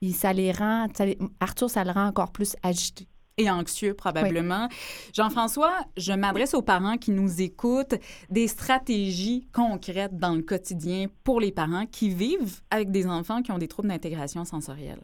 [0.00, 3.06] il, ça les rend, ça les- Arthur, ça le rend encore plus agité.
[3.36, 4.68] et anxieux probablement.
[5.14, 7.94] Jean-François, je m'adresse aux parents qui nous écoutent,
[8.28, 13.50] des stratégies concrètes dans le quotidien pour les parents qui vivent avec des enfants qui
[13.52, 15.00] ont des troubles d'intégration sensorielle.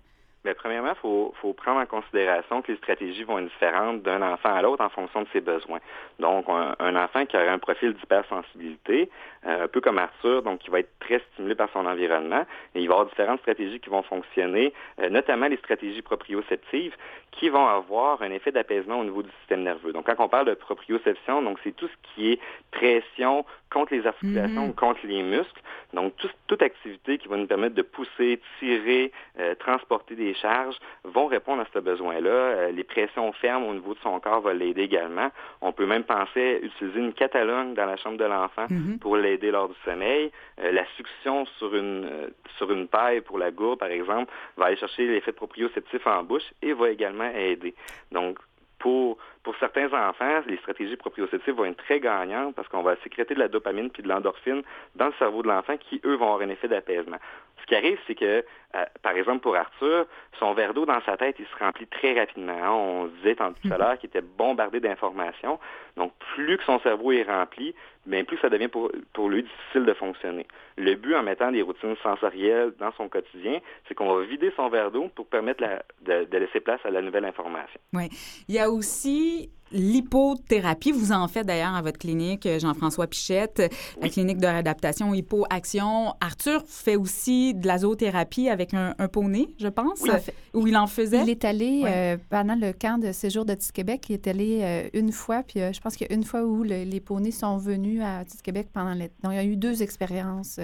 [0.47, 4.23] Mais premièrement, il faut, faut prendre en considération que les stratégies vont être différentes d'un
[4.23, 5.81] enfant à l'autre en fonction de ses besoins.
[6.21, 9.11] Donc, un, un enfant qui aurait un profil d'hypersensibilité,
[9.45, 12.45] euh, un peu comme Arthur, donc qui va être très stimulé par son environnement,
[12.77, 16.95] et il va y avoir différentes stratégies qui vont fonctionner, euh, notamment les stratégies proprioceptives,
[17.33, 19.93] qui vont avoir un effet d'apaisement au niveau du système nerveux.
[19.93, 24.07] Donc, quand on parle de proprioception, donc c'est tout ce qui est pression contre les
[24.07, 24.75] articulations Mhm.
[24.75, 25.61] contre les muscles.
[25.93, 30.77] Donc, tout- toute activité qui va nous permettre de pousser, tirer, euh, transporter des charges
[31.05, 32.31] vont répondre à ce besoin-là.
[32.31, 35.31] Euh, les pressions fermes au niveau de son corps vont l'aider également.
[35.61, 38.99] On peut même penser à utiliser une catalogue dans la chambre de l'enfant Mhm.
[38.99, 40.31] pour l'aider lors du sommeil.
[40.61, 44.67] Euh, la succion sur une, euh, sur une paille pour la gourde, par exemple, va
[44.67, 47.75] aller chercher l'effet proprioceptif en bouche et va également aider.
[48.13, 48.39] Donc,
[48.79, 53.35] pour, pour certains enfants, les stratégies proprioceptives vont être très gagnantes parce qu'on va sécréter
[53.35, 54.63] de la dopamine puis de l'endorphine
[54.95, 57.17] dans le cerveau de l'enfant qui, eux, vont avoir un effet d'apaisement.
[57.67, 58.45] Ce qui arrive, c'est que,
[58.77, 60.07] euh, par exemple, pour Arthur,
[60.39, 62.53] son verre d'eau dans sa tête, il se remplit très rapidement.
[62.63, 62.71] hein.
[62.71, 65.59] On disait tant tout à l'heure qu'il était bombardé d'informations.
[65.97, 67.75] Donc, plus que son cerveau est rempli,
[68.07, 70.47] bien plus ça devient pour, pour lui difficile de fonctionner.
[70.77, 74.69] Le but en mettant des routines sensorielles dans son quotidien, c'est qu'on va vider son
[74.69, 77.81] verre d'eau pour permettre la- de, de laisser place à la nouvelle information.
[78.49, 80.93] Il y a aussi l'hypothérapie.
[80.93, 83.63] Vous en faites d'ailleurs à votre clinique, Jean-François Pichette,
[84.01, 86.15] la clinique de réadaptation Hypo-Action.
[86.21, 90.67] Arthur fait aussi de la zoothérapie avec un, un poney, je pense, En fait, où
[90.67, 91.23] il en faisait.
[91.23, 91.93] Il est allé Ouais.
[91.95, 94.07] euh, pendant le camp de séjour de Québec.
[94.09, 96.43] Il est allé euh, une fois, puis euh, je pense qu'il y a une fois
[96.45, 99.15] où le- les poneys sont venus à Québec pendant l'été.
[99.23, 100.59] Donc, il y a eu deux expériences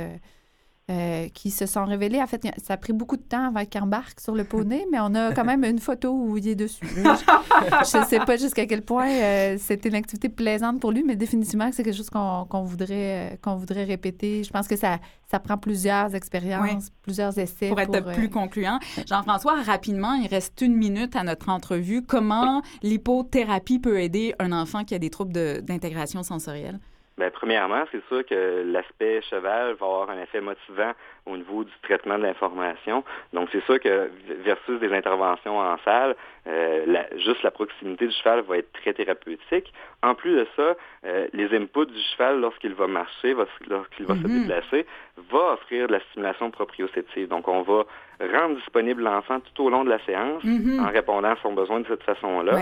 [0.91, 2.21] euh, euh, qui se sont révélées.
[2.23, 4.99] En fait, ça a pris beaucoup de temps avant qu'il embarque sur le poney, mais
[5.01, 6.87] on a quand même une photo où il est dessus.
[6.97, 11.17] Je ne sais pas jusqu'à quel point euh, c'était une activité plaisante pour lui, mais
[11.17, 14.43] définitivement c'est quelque chose qu'on voudrait, euh, qu'on voudrait répéter.
[14.45, 14.99] Je pense que ça,
[15.31, 17.69] ça prend plusieurs expériences, plusieurs essais.
[17.69, 18.79] pour être euh, plus concluant.
[19.07, 22.03] Jean-François, rapidement, il reste une minute à notre entrevue.
[22.03, 26.79] Comment l'hypothérapie peut aider un enfant qui a des troubles de- d'intégration sensorielle?
[27.23, 30.91] Bien, premièrement, c'est sûr que l'aspect cheval va avoir un effet motivant
[31.25, 33.05] au niveau du traitement de l'information.
[33.33, 34.11] Donc, c'est sûr que
[34.45, 36.17] versus des interventions en salle,
[36.49, 39.73] euh, la- juste la proximité du cheval va être très thérapeutique.
[40.03, 40.75] En plus de ça,
[41.07, 44.41] euh, les inputs du cheval lorsqu'il va marcher, va- lorsqu'il va se Mhm.
[44.41, 44.85] déplacer,
[45.31, 47.29] va offrir de la stimulation proprioceptive.
[47.29, 47.85] Donc, on va
[48.21, 50.81] rendre disponible l'enfant tout au long de la séance Mhm.
[50.85, 52.53] en répondant à son besoin de cette façon-là.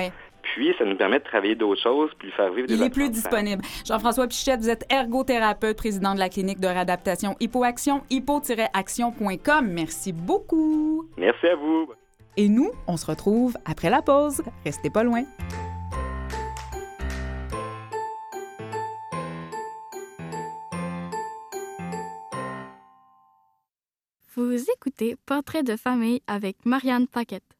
[0.42, 2.88] Puis, ça nous permet de travailler d'autres choses, puis lui faire vivre des Il est
[2.88, 3.62] plus disponible.
[3.86, 8.00] Jean-François Pichette, vous êtes ergothérapeute, président de la clinique de réadaptation HypoAction,
[9.62, 11.08] Merci beaucoup.
[11.16, 11.88] Merci à vous.
[12.36, 14.42] Et nous, on se retrouve après la pause.
[14.64, 15.24] Restez pas loin.
[24.36, 27.59] Vous écoutez Portrait de famille avec Marianne Paquette.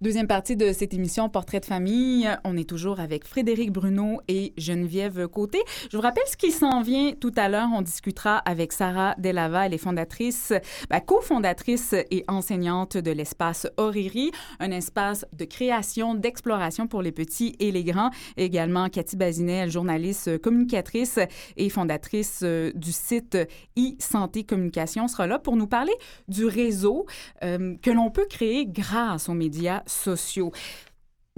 [0.00, 2.30] Deuxième partie de cette émission Portrait de famille.
[2.44, 5.58] On est toujours avec Frédéric Bruno et Geneviève Côté.
[5.90, 7.66] Je vous rappelle ce qui s'en vient tout à l'heure.
[7.74, 9.66] On discutera avec Sarah Delava.
[9.66, 10.52] Elle est fondatrice,
[10.88, 14.30] ben, cofondatrice et enseignante de l'espace Oriri,
[14.60, 18.10] un espace de création, d'exploration pour les petits et les grands.
[18.36, 21.18] Également Cathy Bazinet, journaliste, communicatrice
[21.56, 23.36] et fondatrice euh, du site
[23.76, 25.94] e-santé communication, sera là pour nous parler
[26.28, 27.04] du réseau
[27.42, 30.52] euh, que l'on peut créer grâce aux médias sociaux.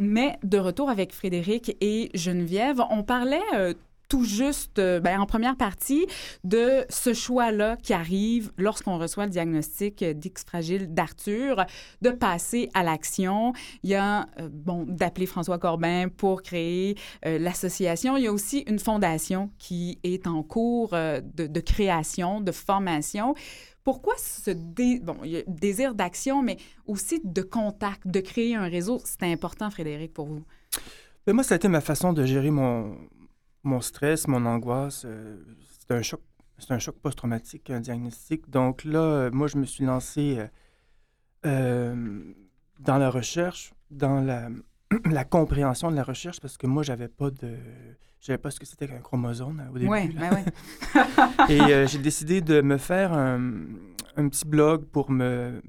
[0.00, 3.74] Mais de retour avec Frédéric et Geneviève, on parlait euh,
[4.08, 6.06] tout juste, euh, ben, en première partie,
[6.42, 11.66] de ce choix-là qui arrive lorsqu'on reçoit le diagnostic d'X fragile d'Arthur,
[12.00, 13.52] de passer à l'action.
[13.82, 18.16] Il y a, euh, bon, d'appeler François Corbin pour créer l'association.
[18.16, 23.34] Il y a aussi une fondation qui est en cours de création, de formation.
[23.84, 28.68] Pourquoi ce dé- bon, y a désir d'action, mais aussi de contact, de créer un
[28.68, 30.44] réseau, c'est important, Frédéric, pour vous?
[31.26, 32.96] Mais moi, ça a été ma façon de gérer mon,
[33.80, 35.02] stress, mon angoisse.
[35.06, 35.36] euh,
[35.78, 36.20] C'est un choc,
[36.58, 38.48] c'est un choc post-traumatique, un diagnostic.
[38.50, 40.38] Donc là, euh, moi, je me suis lancé
[41.46, 42.22] euh,
[42.78, 44.48] dans la recherche, dans la,
[45.10, 47.56] la compréhension de la recherche, parce que moi, j'avais pas de,
[48.20, 49.90] je savais pas ce que c'était qu'un chromosome au début.
[49.90, 50.44] Oui, ben ouais.
[51.48, 53.40] Et euh, j'ai décidé de me faire un,
[54.16, 55.62] un petit blog pour me,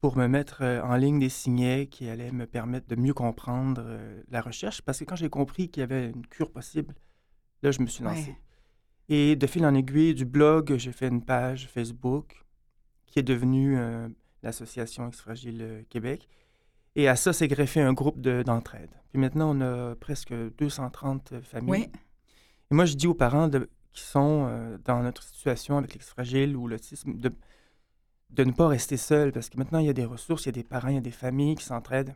[0.00, 3.82] pour me mettre euh, en ligne des signets qui allaient me permettre de mieux comprendre
[3.84, 4.82] euh, la recherche.
[4.82, 6.94] Parce que quand j'ai compris qu'il y avait une cure possible,
[7.62, 8.30] là, je me suis lancé.
[8.30, 8.36] Ouais.
[9.08, 12.44] Et de fil en aiguille du blog, j'ai fait une page Facebook
[13.06, 14.08] qui est devenue euh,
[14.42, 16.28] l'Association Ex-Fragile euh, Québec.
[16.94, 18.90] Et à ça s'est greffé un groupe de- d'entraide.
[19.10, 21.70] Puis maintenant, on a presque 230 familles.
[21.70, 21.88] Oui.
[22.70, 26.56] Et moi, je dis aux parents de- qui sont euh, dans notre situation avec l'ex-fragile
[26.56, 27.30] ou l'autisme de,
[28.30, 30.48] de ne pas rester seuls parce que maintenant, il y a des ressources, il y
[30.50, 32.14] a des parents, il y a des familles qui s'entraident.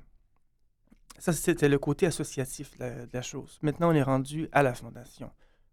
[1.18, 3.58] Ça, c'était le côté associatif de la, de la chose.
[3.62, 5.30] Maintenant, on est rendu à la fondation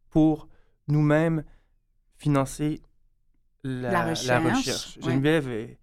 [0.09, 0.47] pour
[0.87, 1.43] nous-mêmes
[2.17, 2.81] financer
[3.63, 4.97] la, La recherche, recherche.
[4.97, 5.11] ouais.
[5.13, 5.79] Geneviève est,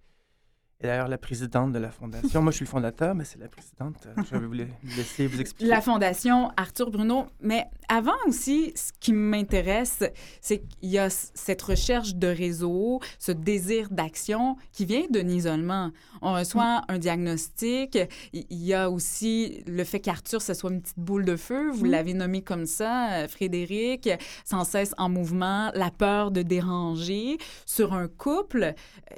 [0.80, 2.42] est d'ailleurs la présidente de la fondation.
[2.42, 4.08] Moi, je suis le fondateur, mais c'est la présidente.
[4.16, 4.64] Je vais vous la-
[4.96, 5.70] laisser vous expliquer.
[5.70, 7.26] La Fondation Arthur Bruno.
[7.40, 10.02] Mais avant aussi, ce qui m'intéresse,
[10.40, 15.90] c'est qu'il y a cette recherche de réseau, ce désir d'action qui vient d'un isolement.
[16.22, 17.98] On reçoit un diagnostic.
[18.32, 21.70] Il y a aussi le fait qu'Arthur, ce soit une petite boule de feu.
[21.70, 21.90] Vous Mm.
[21.90, 24.08] l'avez nommé comme ça, euh, Frédéric,
[24.44, 27.36] sans cesse en mouvement, la peur de déranger.
[27.66, 28.72] Sur un couple, euh,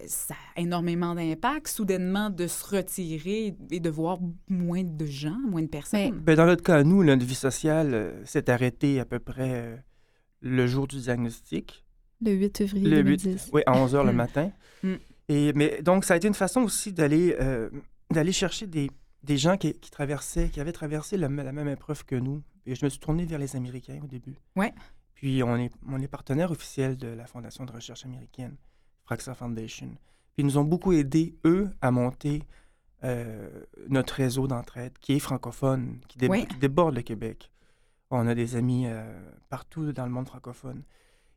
[0.07, 1.52] ça a énormément d'impact.
[1.67, 6.19] Soudainement, de se retirer et de voir moins de gens, moins de personnes.
[6.21, 9.77] Ben, dans notre cas, nous, notre vie sociale euh, s'est arrêtée à peu près euh,
[10.41, 11.85] le jour du diagnostic.
[12.21, 13.51] Le 8 février Le 8, 2010.
[13.53, 14.17] oui, à 11 h le Mm.
[14.17, 14.53] matin.
[14.83, 14.95] Mm.
[15.29, 17.71] Et, mais, donc, ça a été une façon aussi d'aller euh,
[18.11, 18.91] d'aller chercher des,
[19.23, 22.43] des gens qui, qui traversaient, qui avaient traversé la, la même épreuve que nous.
[22.67, 24.35] Et je me suis tourné vers les Américains au début.
[24.57, 24.73] Ouais.
[25.15, 28.57] Puis, on est, on est partenaire officiel de la Fondation de recherche américaine,
[29.05, 29.89] Fraxa Foundation.
[30.35, 32.43] Puis, ils nous ont beaucoup aidés, eux, à monter
[33.05, 33.49] euh,
[33.89, 36.47] notre réseau d'entraide qui est francophone, qui, dé- Oui.
[36.47, 37.51] qui déborde le Québec.
[38.11, 39.05] On a des amis euh,
[39.49, 40.83] partout dans le monde francophone.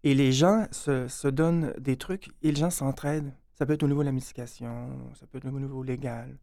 [0.03, 3.33] Et les gens se, se donnent des trucs et les gens s'entraident.
[3.57, 6.37] Ça peut être au niveau de la médication, ça peut être au niveau légal.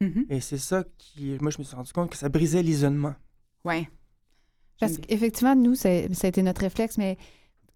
[0.00, 0.26] Mhm.
[0.28, 3.14] Et c'est ça qui, moi, je me suis rendu compte que ça brisait l'isolement.
[3.64, 3.88] Ouais.
[4.80, 7.16] Parce qu'effectivement, nous, c'est- ça a été notre réflexe, mais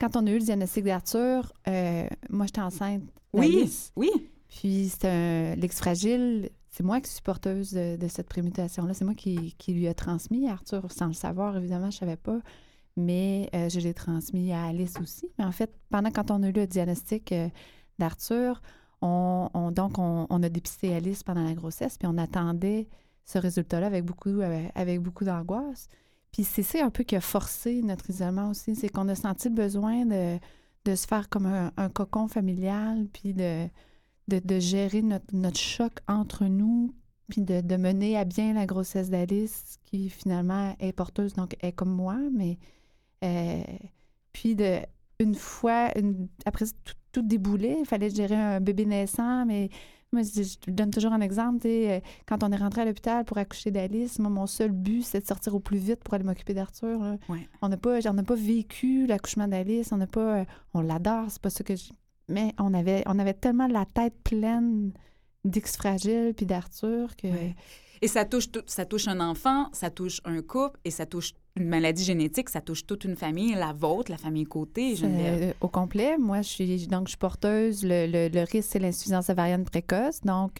[0.02, 3.02] quand on a eu le diagnostic d'Arthur, euh, moi, j'étais enceinte.
[3.32, 4.10] Oui, oui.
[4.48, 6.50] Puis, c'est un l'ex-fragile.
[6.70, 8.94] C'est moi qui suis porteuse de, de cette prémutation-là.
[8.94, 12.00] C'est moi qui, qui lui a transmis à Arthur, sans le savoir, évidemment, je ne
[12.00, 12.40] savais pas.
[12.96, 15.28] Mais euh, je l'ai transmis à Alice aussi.
[15.38, 17.48] Mais en fait, pendant quand on a eu le diagnostic euh,
[17.98, 18.60] d'Arthur,
[19.00, 22.88] on, on- donc on, on a dépisté Alice pendant la grossesse, puis on attendait
[23.24, 24.40] ce résultat-là avec beaucoup,
[24.74, 25.88] avec beaucoup d'angoisse.
[26.32, 29.48] Puis c'est ça un peu qui a forcé notre isolement aussi, c'est qu'on a senti
[29.48, 30.38] le besoin de,
[30.94, 33.68] se faire comme un, cocon familial, puis de,
[34.58, 36.94] gérer notre, choc entre nous,
[37.28, 41.92] puis de, mener à bien la grossesse d'Alice, qui finalement est porteuse, donc est comme
[41.92, 42.58] moi, mais
[43.24, 43.62] euh,
[44.32, 44.80] puis de
[45.18, 45.90] une fois,
[46.46, 49.68] après tout, tout il fallait gérer un bébé naissant, mais
[50.12, 53.70] moi, je, donne toujours un exemple, euh, quand on est rentré à l'hôpital pour accoucher
[53.70, 57.00] d'Alice, moi, mon seul but, c'est de sortir au plus vite pour aller m'occuper d'Arthur.
[57.28, 57.48] Ouais.
[57.62, 60.44] On n'a pas, on n'a pas vécu l'accouchement d'Alice, on n'a pas, euh,
[60.74, 61.92] on l'adore, c'est pas ça que je...
[62.28, 64.92] Mais on avait, on avait tellement la tête pleine
[65.44, 67.26] d'X fragile puis d'Arthur que...
[67.26, 67.56] Ouais.
[68.02, 71.34] Et ça touche, tout- ça touche un enfant, ça touche un couple et ça touche
[71.56, 74.94] une maladie génétique, ça touche toute une famille, la vôtre, la famille côté.
[75.02, 76.16] Euh, au complet.
[76.18, 77.84] Moi, je suis donc je suis porteuse.
[77.84, 80.20] Le, le- le risque, c'est l'insuffisance ovarienne précoce.
[80.22, 80.52] Donc,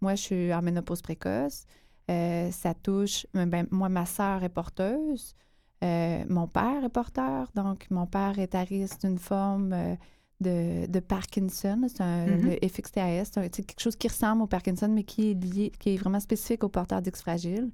[0.00, 1.64] moi, je suis en ménopause précoce.
[2.10, 3.26] Euh, ça touche.
[3.34, 5.34] ben, moi, ma sœur est porteuse.
[5.82, 7.50] Euh, mon père est porteur.
[7.56, 9.74] Donc, mon père est à risque d'une forme
[10.40, 11.86] de, de Parkinson.
[11.88, 12.50] C'est un, Mhm.
[12.62, 13.24] le FXTAS.
[13.34, 16.62] C'est quelque chose qui ressemble au Parkinson, mais qui est lié, qui est vraiment spécifique
[16.62, 17.68] aux porteurs d'X fragile,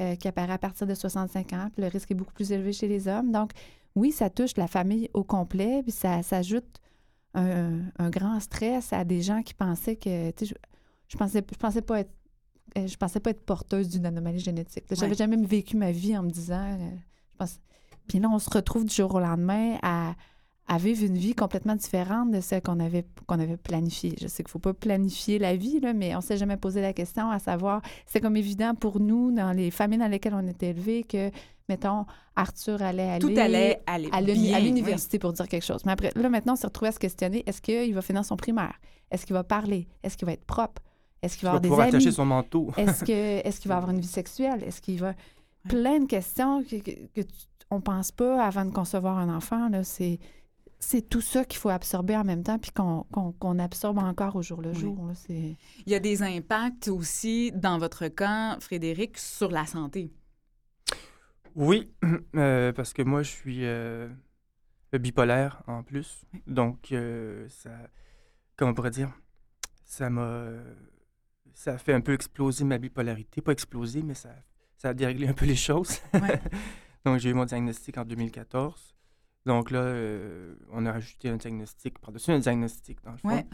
[0.00, 1.68] euh, qui apparaît à partir de 65 ans.
[1.74, 3.32] Puis le risque est beaucoup plus élevé chez les hommes.
[3.32, 3.52] Donc,
[3.94, 6.80] oui, ça touche la famille au complet, puis ça, ça ajoute
[7.34, 10.68] un, un grand stress à des gens qui pensaient que, tu sais, je,
[11.08, 12.12] je pensais, je pensais pas être,
[12.76, 14.84] euh, je pensais pas être porteuse d'une anomalie génétique.
[14.90, 15.14] J'avais Ouais.
[15.16, 16.90] jamais vécu ma vie en me disant, euh,
[17.32, 17.58] je pense.
[18.06, 20.14] Puis là, on se retrouve du jour au lendemain à,
[20.68, 24.14] à vivre une vie complètement différente de celle qu'on avait, qu'on avait planifiée.
[24.20, 26.92] Je sais qu'il faut pas planifier la vie, là, mais on s'est jamais posé la
[26.92, 30.68] question à savoir, c'est comme évident pour nous, dans les familles dans lesquelles on était
[30.68, 31.30] élevés, que,
[31.70, 32.04] mettons,
[32.36, 34.62] Arthur allait aller Tout allait aller à oui.
[34.62, 35.82] l'université pour dire quelque chose.
[35.86, 38.36] Mais après, là, maintenant, on s'est retrouvé à se questionner est-ce qu'il va finir son
[38.36, 38.74] primaire?
[39.10, 39.88] Est-ce qu'il va parler?
[40.02, 40.82] Est-ce qu'il va être propre?
[41.22, 42.14] Est-ce qu'il Il va va avoir pouvoir des attacher amis?
[42.16, 42.70] son manteau.
[42.76, 44.62] Est-ce qu'il va avoir une vie sexuelle?
[44.64, 45.14] Est-ce qu'il va
[45.66, 47.26] plein de questions que, que,
[47.70, 50.18] on pense pas avant de concevoir un enfant là, c'est
[50.80, 54.60] c'est tout ça qu'il faut absorber en même temps puis qu'on absorbe encore au jour
[54.62, 54.78] le Oui.
[54.78, 55.56] jour là, Il
[55.86, 60.12] y a des impacts aussi, dans votre cas, Frédéric, sur la santé.
[61.54, 61.90] Oui,
[62.36, 64.08] euh, parce que moi, je suis euh,
[64.92, 66.24] bipolaire en plus.
[66.46, 67.70] Donc, euh, ça,
[68.56, 69.12] comment on pourrait dire,
[69.84, 70.46] ça m'a,
[71.54, 73.40] ça a fait un peu exploser ma bipolarité.
[73.40, 74.30] Pas exploser, mais ça,
[74.76, 75.98] ça a déréglé un peu les choses.
[76.14, 76.40] Ouais.
[77.04, 78.94] Donc, j'ai eu mon diagnostic en 2014.
[79.46, 83.28] Donc là, euh, on a rajouté un diagnostic par-dessus un diagnostic, dans le fond.
[83.28, 83.46] Ouais.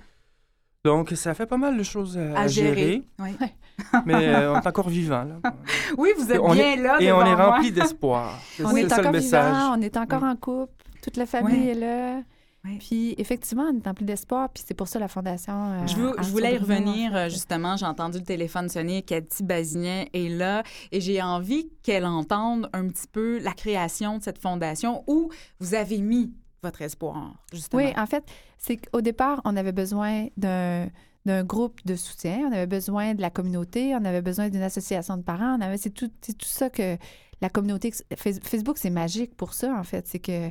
[0.85, 2.75] Donc, ça fait pas mal de choses à, gérer.
[2.77, 3.31] gérer, Oui.
[4.07, 5.25] mais euh, on est encore vivant.
[5.25, 5.37] Là.
[5.97, 8.39] Oui, vous êtes on bien est- là Et on est rempli d'espoir.
[8.65, 10.73] On est encore vivant, on est encore en couple,
[11.03, 11.67] toute la famille Ouais.
[11.69, 12.23] est là.
[12.65, 12.79] Ouais.
[12.79, 15.53] Puis effectivement, on est empli d'espoir, puis c'est pour ça la fondation.
[15.53, 17.77] euh, Je, veux- je Arthur voulais y en revenir, euh, justement.
[17.77, 19.03] J'ai entendu le téléphone sonner.
[19.03, 24.23] Cathy Bazinier est là et j'ai envie qu'elle entende un petit peu la création de
[24.23, 27.83] cette fondation où vous avez mis votre espoir, justement.
[27.83, 28.25] Oui, en fait,
[28.57, 30.89] c'est qu'au départ, on avait besoin d'un
[31.27, 35.17] d'un groupe de soutien, on avait besoin de la communauté, on avait besoin d'une association
[35.17, 36.99] de parents, on avait c'est tout c'est tout ça que
[37.41, 40.51] la communauté Face- Facebook c'est magique pour ça en fait, c'est que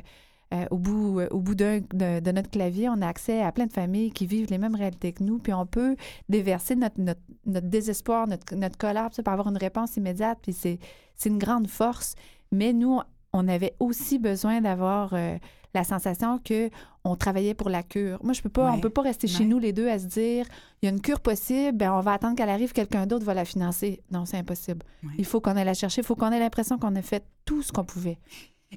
[0.54, 3.50] euh, au bout euh, au bout d'un de, de notre clavier, on a accès à
[3.52, 5.96] plein de familles qui vivent les mêmes réalités que nous, puis on peut
[6.28, 10.78] déverser notre notre, notre désespoir, notre notre colère, pour avoir une réponse immédiate, puis c'est
[11.16, 12.14] c'est une grande force,
[12.52, 13.00] mais nous
[13.32, 15.36] on avait aussi besoin d'avoir euh,
[15.74, 16.70] la sensation que
[17.02, 18.18] on travaillait pour la cure.
[18.24, 18.76] Moi, je peux pas, Ouais.
[18.76, 20.46] on peut pas rester chez nous les deux à se dire,
[20.80, 23.34] il y a une cure possible, ben on va attendre qu'elle arrive, quelqu'un d'autre va
[23.34, 24.00] la financer.
[24.12, 24.80] Non, c'est impossible.
[25.02, 25.10] Ouais.
[25.18, 27.60] Il faut qu'on aille la chercher, il faut qu'on ait l'impression qu'on a fait tout
[27.62, 28.18] ce qu'on pouvait.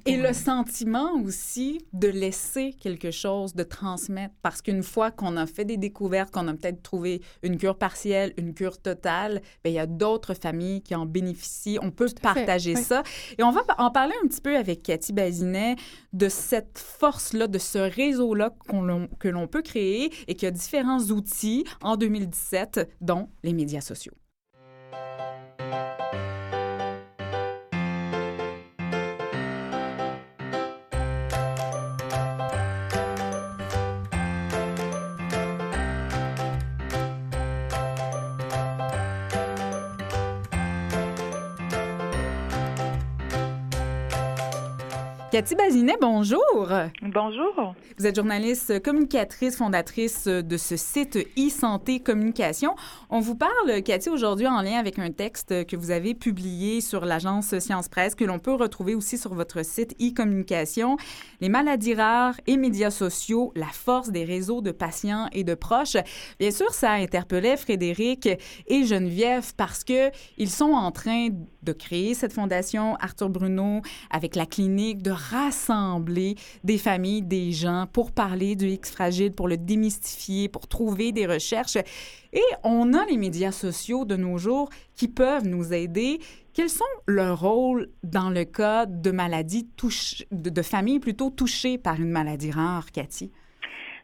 [0.06, 4.34] Et le sentiment aussi de laisser quelque chose, de transmettre.
[4.42, 8.32] Parce qu'une fois qu'on a fait des découvertes, qu'on a peut-être trouvé une cure partielle,
[8.36, 11.78] une cure totale, bien, il y a d'autres familles qui en bénéficient.
[11.82, 12.82] On peut fait, partager oui.
[12.82, 13.02] ça.
[13.38, 15.76] Et on va en parler un petit peu avec Cathy Bazinet
[16.12, 21.00] de cette force-là, de ce réseau-là l'on- que l'on peut créer et qui a différents
[21.10, 24.14] outils en 2017, dont les médias sociaux.
[45.30, 46.40] Cathy Bazinet, bonjour.
[47.02, 47.74] Bonjour.
[47.98, 52.74] Vous êtes journaliste, communicatrice, fondatrice de ce site e-santé communication.
[53.10, 57.04] On vous parle, Cathy, aujourd'hui en lien avec un texte que vous avez publié sur
[57.04, 60.96] l'agence Science Presse, que l'on peut retrouver aussi sur votre site e-communication.
[61.42, 65.98] Les maladies rares et médias sociaux, la force des réseaux de patients et de proches.
[66.38, 68.30] Bien sûr, ça interpellait Frédéric
[68.66, 71.28] et Geneviève parce que ils sont en train
[71.62, 77.86] de créer cette fondation Arthur Bruno avec la clinique, de rassembler des familles, des gens
[77.92, 81.76] pour parler du X fragile, pour le démystifier, pour trouver des recherches.
[82.32, 86.18] Et on a les médias sociaux de nos jours qui peuvent nous aider.
[86.54, 91.78] Quels sont leurs rôles dans le cas de maladies touch- de, de familles plutôt touchées
[91.78, 93.30] par une maladie rare, Cathy?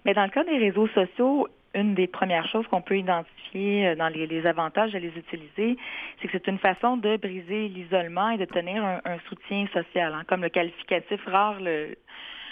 [0.05, 3.95] Mais dans le cas des réseaux sociaux, une des premières choses qu'on peut identifier euh,
[3.97, 5.77] dans les, avantages de les utiliser,
[6.21, 10.13] c'est que c'est une façon de briser l'isolement et de tenir un, soutien social.
[10.15, 10.23] hein.
[10.27, 11.97] Comme le qualificatif rare le,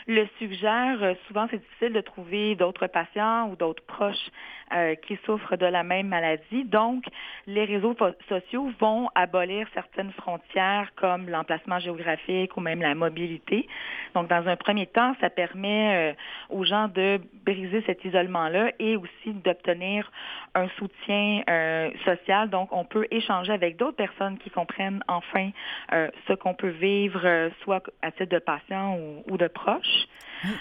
[0.07, 4.31] le suggère, euh, souvent c'est difficile de trouver d'autres patients ou d'autres proches
[4.75, 6.65] euh, qui souffrent de la même maladie.
[6.65, 7.05] Donc,
[7.47, 7.97] les réseaux
[8.29, 13.69] sociaux vont abolir certaines frontières comme l'emplacement géographique ou même la mobilité.
[14.15, 16.15] Donc, dans un premier temps, ça permet euh,
[16.51, 20.11] aux gens de briser cet isolement-là et aussi d'obtenir
[20.55, 22.49] un soutien euh, social.
[22.51, 25.51] Donc, on peut échanger avec d'autres personnes qui comprennent enfin
[25.91, 30.07] ce qu'on peut vivre, soit à titre de patient ou, ou de proche.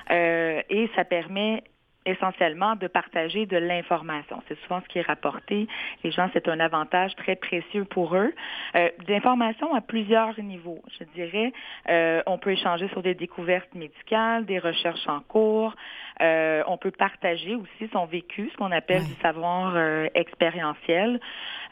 [0.10, 1.64] Et ça permet
[2.06, 4.42] essentiellement de partager de l'information.
[4.48, 5.68] C'est souvent ce qui est rapporté.
[6.04, 8.34] Les gens, c'est un avantage très précieux pour eux.
[8.76, 11.54] Euh, D'informations à plusieurs niveaux, je dirais.
[11.90, 15.76] Euh, on peut échanger sur des découvertes médicales, des recherches en cours.
[16.22, 21.20] Euh, on peut partager aussi son vécu, ce qu'on appelle du savoir euh, expérientiel,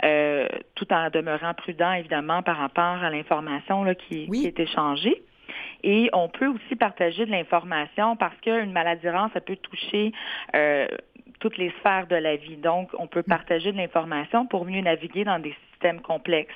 [0.04, 4.42] euh, tout en demeurant prudent, évidemment, par rapport à l'information là, qui, Oui.
[4.42, 5.22] qui est échangée.
[5.84, 10.12] Et on peut aussi partager de l'information parce qu'une maladie rare, ça peut toucher
[10.56, 10.88] euh,
[11.40, 12.58] toutes les sphères de la vie.
[12.58, 16.56] Donc, on peut partager de l'information pour mieux naviguer dans des systèmes complexes.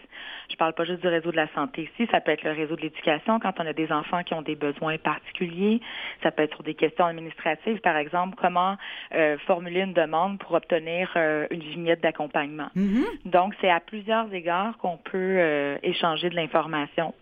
[0.49, 2.75] Je parle pas juste du réseau de la santé ici, ça peut être le réseau
[2.75, 5.79] de l'éducation quand on a des enfants qui ont des besoins particuliers.
[6.21, 8.75] Ça peut être sur des questions administratives, par exemple, comment
[9.15, 12.67] euh, formuler une demande pour obtenir euh, une vignette d'accompagnement.
[12.75, 13.05] Mhm.
[13.25, 17.13] Donc, c'est à plusieurs égards qu'on peut euh, échanger de l'information.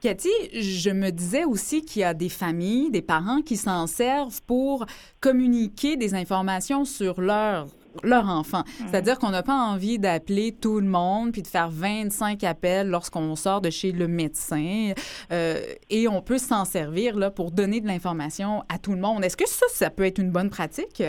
[0.00, 4.40] Cathy, je me disais aussi qu'il y a des familles, des parents qui s'en servent
[4.42, 4.86] pour
[5.20, 7.66] communiquer des informations sur leur
[8.04, 8.62] leur enfant.
[8.86, 13.34] C'est-à-dire qu'on n'a pas envie d'appeler tout le monde puis de faire 25 appels lorsqu'on
[13.36, 14.92] sort de chez le médecin.
[15.32, 19.24] Euh, et on peut s'en servir là, pour donner de l'information à tout le monde.
[19.24, 21.02] Est-ce que ça, ça peut être une bonne pratique?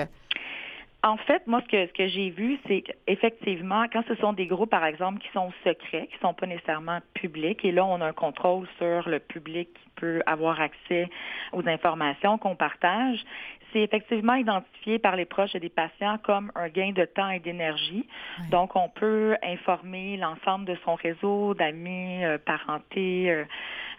[1.04, 4.46] En fait, moi, ce que, ce que j'ai vu, c'est qu'effectivement, quand ce sont des
[4.46, 8.02] groupes, par exemple, qui sont secrets, qui ne sont pas nécessairement publics, et là, on
[8.02, 11.10] a un contrôle sur le public qui peut avoir accès
[11.54, 13.20] aux informations qu'on partage,
[13.74, 18.06] c'est effectivement identifié par les proches des patients comme un gain de temps et d'énergie.
[18.50, 23.46] Donc, on peut informer l'ensemble de son réseau d'amis, euh, parentés, euh,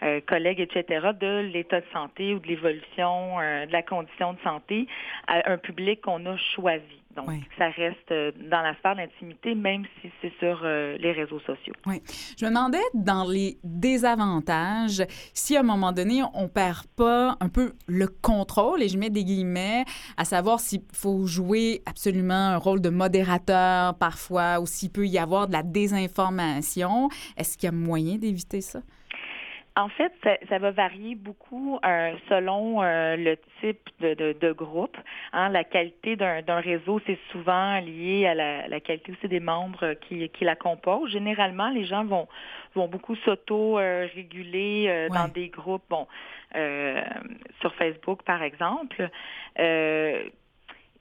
[0.02, 4.86] euh, collègues, etc., de l'état de santé ou de l'évolution de la condition de santé
[5.26, 6.82] à un public qu'on a choisi.
[7.16, 7.28] Donc,
[7.58, 11.74] ça reste dans la sphère d'intimité, même si c'est sur les réseaux sociaux.
[11.86, 12.00] Oui.
[12.38, 15.02] Je me demandais, dans les désavantages,
[15.34, 19.10] si à un moment donné, on perd pas un peu le contrôle, et je mets
[19.10, 19.84] des guillemets,
[20.16, 25.18] à savoir s'il faut jouer absolument un rôle de modérateur parfois, ou s'il peut y
[25.18, 27.10] avoir de la désinformation.
[27.36, 28.80] Est-ce qu'il y a moyen d'éviter ça?
[29.74, 30.12] En fait,
[30.50, 34.96] ça, va varier beaucoup euh, selon euh, le type de, groupe.
[35.32, 35.48] Hein.
[35.48, 40.56] La qualité d'un réseau, c'est souvent lié à la, qualité aussi des membres qui, la
[40.56, 41.10] composent.
[41.10, 42.28] Généralement, les gens vont,
[42.74, 46.06] vont beaucoup s'auto-réguler euh, dans des groupes, bon,
[47.60, 49.08] sur Facebook par exemple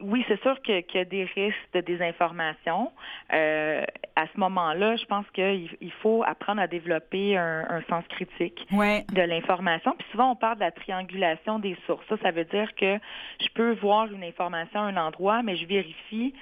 [0.03, 2.91] oui, c'est sûr qu'il y a des risques de désinformation.
[3.33, 3.83] Euh,
[4.15, 9.95] à ce moment-là, je pense qu'il faut apprendre à développer un, sens critique de l'information.
[9.97, 12.05] Puis souvent, on parle de la triangulation des sources.
[12.07, 12.97] Ça, ça veut dire que
[13.39, 16.33] je peux voir une information à un endroit, mais je vérifie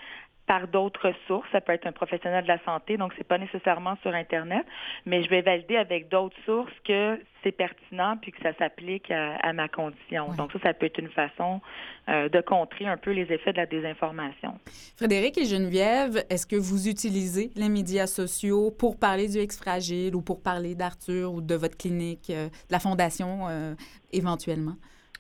[0.50, 1.47] par d'autres sources.
[1.52, 4.66] Ça peut être un professionnel de la santé, donc c'est pas nécessairement sur Internet,
[5.06, 9.54] mais je vais valider avec d'autres sources que c'est pertinent puis que ça s'applique à,
[9.54, 10.34] ma condition.
[10.34, 11.62] Donc ça, ça peut être une façon
[12.10, 14.56] euh, de contrer un peu les effets de la désinformation.
[14.97, 20.24] Frédéric et Geneviève, est-ce que vous utilisez les médias sociaux pour parler du ex-fragile ou
[20.24, 23.76] pour parler d'Arthur ou de votre clinique, euh, de la fondation euh,
[24.12, 24.78] éventuellement?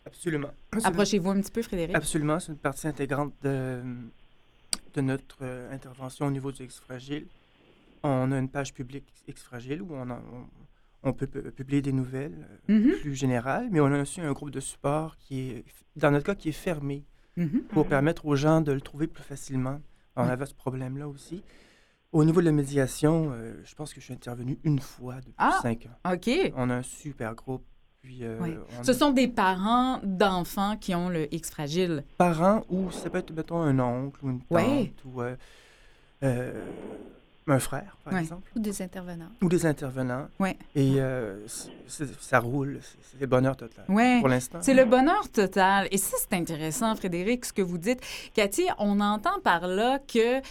[0.07, 0.49] Absolument.
[0.83, 1.95] Approchez-vous un petit peu, Frédéric.
[1.95, 3.83] Absolument, c'est une partie intégrante de,
[4.93, 7.27] de notre euh, intervention au niveau du X-Fragile,
[8.03, 10.07] on a une page publique X-Fragile où on,
[11.03, 13.01] on, peut publier des nouvelles euh, mm-hmm.
[13.01, 15.65] plus générales, mais on a aussi un groupe de support qui est,
[15.95, 17.05] dans notre cas, qui est fermé
[17.37, 17.63] mm-hmm.
[17.63, 19.81] pour permettre aux gens de le trouver plus facilement.
[20.15, 21.43] On avait ce problème-là aussi.
[22.11, 25.35] Au niveau de la médiation, euh, je pense que je suis intervenu une fois depuis
[25.37, 26.11] ah, cinq ans.
[26.13, 26.29] OK.
[26.55, 27.65] On a un super groupe
[28.21, 32.03] euh, Ce sont des parents d'enfants qui ont le X fragile.
[32.17, 35.35] Parents ou ça peut être, mettons, un oncle ou une tante ou euh,
[36.23, 36.65] euh,
[37.51, 38.49] un frère, par exemple.
[38.55, 39.29] Ou des intervenants.
[39.41, 40.27] Ou des intervenants.
[40.39, 40.49] Oui.
[40.75, 41.45] Et euh,
[41.87, 44.19] ça roule, c'est le bonheur total ouais.
[44.19, 44.59] pour l'instant.
[44.61, 45.87] C'est le bonheur total.
[45.91, 48.01] Et ça, c'est intéressant, Frédéric, ce que vous dites.
[48.33, 50.41] Cathy, on entend par là que euh,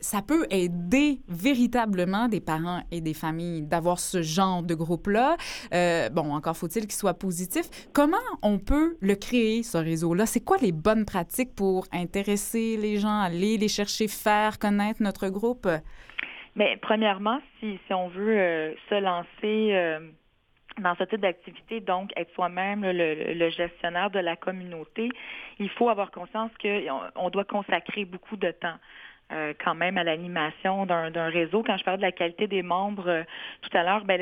[0.00, 5.36] ça peut aider véritablement des parents et des familles d'avoir ce genre de groupe-là.
[5.72, 7.68] Euh, bon, encore faut-il qu'il soit positif.
[7.92, 10.26] Comment on peut le créer, ce réseau-là?
[10.26, 15.28] C'est quoi les bonnes pratiques pour intéresser les gens, aller les chercher, faire connaître notre
[15.28, 15.68] groupe?
[16.56, 19.98] Mais premièrement, si, si on veut euh, se lancer euh,
[20.78, 25.08] dans ce type d'activité, donc être soi-même le, gestionnaire de la communauté,
[25.58, 28.76] il faut avoir conscience qu'on doit consacrer beaucoup de temps.
[29.32, 31.62] Euh, quand même à l'animation d'un réseau.
[31.62, 33.24] Quand je parle de la qualité des membres
[33.62, 34.20] tout à l'heure, ben,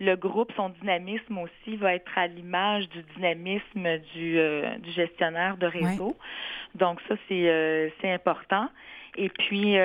[0.00, 4.38] le, groupe, son dynamisme aussi va être à l'image du dynamisme du,
[4.80, 6.14] du, gestionnaire de réseau.
[6.74, 8.68] Donc ça, c'est important.
[9.16, 9.78] Et puis,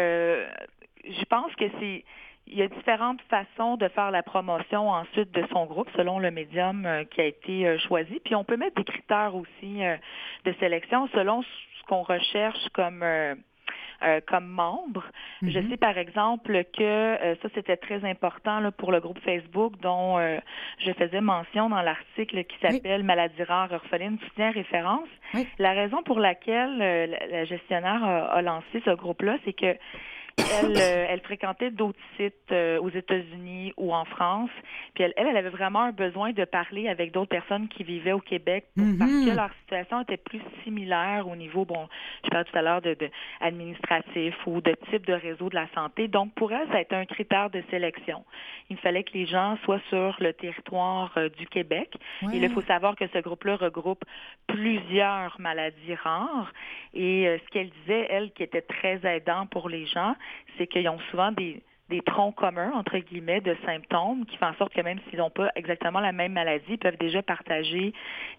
[1.10, 2.04] je pense que c'est
[2.50, 6.32] il y a différentes façons de faire la promotion ensuite de son groupe selon le
[6.32, 8.20] médium euh, qui a été euh, choisi.
[8.26, 9.96] Puis on peut mettre des critères aussi euh,
[10.46, 13.04] de sélection selon ce qu'on recherche comme
[14.28, 15.04] comme membre.
[15.42, 15.70] Je mm-hmm.
[15.72, 20.18] sais par exemple que ça c'était très important là, pour le groupe Facebook dont
[20.78, 25.10] je faisais mention dans l'article qui s'appelle Maladie rare orpheline soutien référence.
[25.58, 29.76] La raison pour laquelle la, gestionnaire a lancé ce groupe-là, c'est que
[30.40, 34.50] elle, euh, elle fréquentait d'autres sites euh, aux États-Unis ou en France.
[34.94, 38.20] Puis elle, elle, avait vraiment un besoin de parler avec d'autres personnes qui vivaient au
[38.20, 41.88] Québec parce que leur situation était plus similaire au niveau, bon,
[42.24, 42.96] je parlais tout à l'heure de,
[43.42, 46.08] administratif ou de type de réseau de la santé.
[46.08, 48.24] Donc pour elle, ça a été un critère de sélection.
[48.70, 51.96] Il fallait que les gens soient sur le territoire euh, du Québec.
[52.34, 54.04] Et il faut savoir que ce groupe-là regroupe
[54.48, 56.52] plusieurs maladies rares.
[56.94, 60.16] Et ce qu'elle disait, elle, qui était très aidant pour les gens,
[60.58, 61.62] c'est qu'ils ont souvent des,
[62.06, 65.50] troncs communs, entre guillemets, de symptômes qui font en sorte que même s'ils n'ont pas
[65.56, 67.94] exactement la même maladie, ils peuvent déjà partager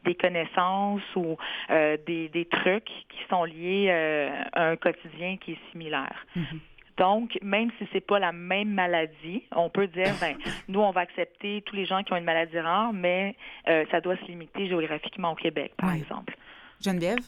[0.05, 1.36] des connaissances ou
[1.70, 6.26] euh, des, trucs qui sont liés euh, à un quotidien qui est similaire.
[6.36, 6.59] Mm-hmm.
[7.01, 10.36] Donc, même si c'est pas la même maladie, on peut dire, ben,
[10.68, 13.34] nous, on va accepter tous les gens qui ont une maladie rare, mais
[13.68, 16.36] euh, ça doit se limiter géographiquement au Québec, par exemple.
[16.78, 17.18] Geneviève?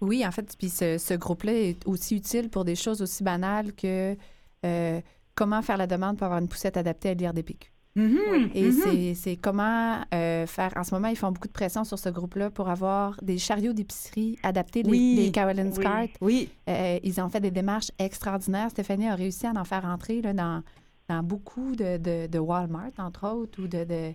[0.00, 3.72] Oui, en fait, puis ce, ce groupe-là est aussi utile pour des choses aussi banales
[3.74, 4.16] que
[4.64, 5.00] euh,
[5.34, 7.72] comment faire la demande pour avoir une poussette adaptée à l'IRDPQ.
[7.96, 8.72] Mhm, Et mhm.
[8.72, 10.72] c'est- c'est comment euh, faire.
[10.76, 13.72] En ce moment, ils font beaucoup de pression sur ce groupe-là pour avoir des chariots
[13.72, 15.14] d'épicerie adaptés, Oui.
[15.16, 15.82] les Carolyn's Oui.
[15.82, 16.06] Cart.
[16.20, 16.48] Oui.
[16.68, 18.70] Euh, ils ont fait des démarches extraordinaires.
[18.70, 20.62] Stéphanie a réussi à en faire entrer là, dans,
[21.08, 23.82] dans beaucoup de, de, de Walmart, entre autres, ou de.
[23.82, 24.12] de-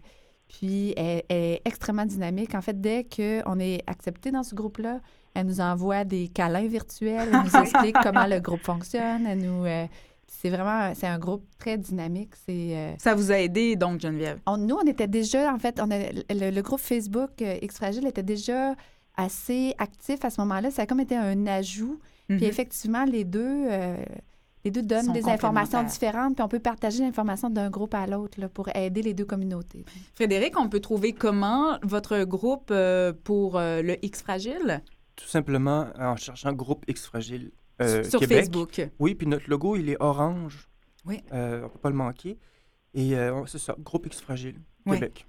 [0.47, 2.55] Puis elle, elle est extrêmement dynamique.
[2.55, 5.01] En fait, dès qu'on est accepté dans ce groupe-là,
[5.33, 9.25] elle nous envoie des câlins virtuels, elle nous explique comment le groupe fonctionne.
[9.25, 9.85] Elle nous, euh,
[10.27, 12.33] c'est vraiment, c'est un groupe très dynamique.
[12.45, 14.39] C'est euh, Ça vous a aidé, donc, Geneviève?
[14.45, 15.97] on- nous, on était déjà, en fait, on a,
[16.29, 18.75] le, le groupe Facebook euh, X Fragile était déjà
[19.15, 20.71] assez actif à ce moment-là.
[20.71, 21.99] Ça a comme été un ajout.
[22.27, 22.43] Puis Mhm.
[22.43, 23.97] effectivement, les deux, euh,
[24.65, 28.07] les deux donnent Sont des informations différentes, puis on peut partager l'information d'un groupe à
[28.07, 29.83] l'autre pour aider les deux communautés.
[30.15, 34.81] Frédéric, on peut trouver comment votre groupe euh, pour euh, le X Fragile?
[35.15, 37.51] Tout simplement en cherchant groupe X Fragile
[37.81, 38.39] euh, Sur Québec.
[38.39, 38.81] Facebook.
[38.99, 40.69] Oui, puis notre logo, il est orange.
[41.05, 41.21] Oui.
[41.33, 42.37] Euh, on peut pas le manquer.
[42.93, 44.97] Et euh, c'est ça, groupe X Fragile Oui.
[44.97, 45.25] Québec.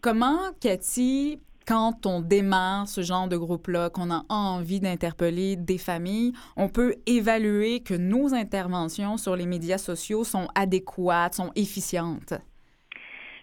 [0.00, 6.32] Comment, Cathy, quand on démarre ce genre de groupe-là, qu'on a envie d'interpeller des familles,
[6.56, 12.34] on peut évaluer que nos interventions sur les médias sociaux sont adéquates, sont efficientes?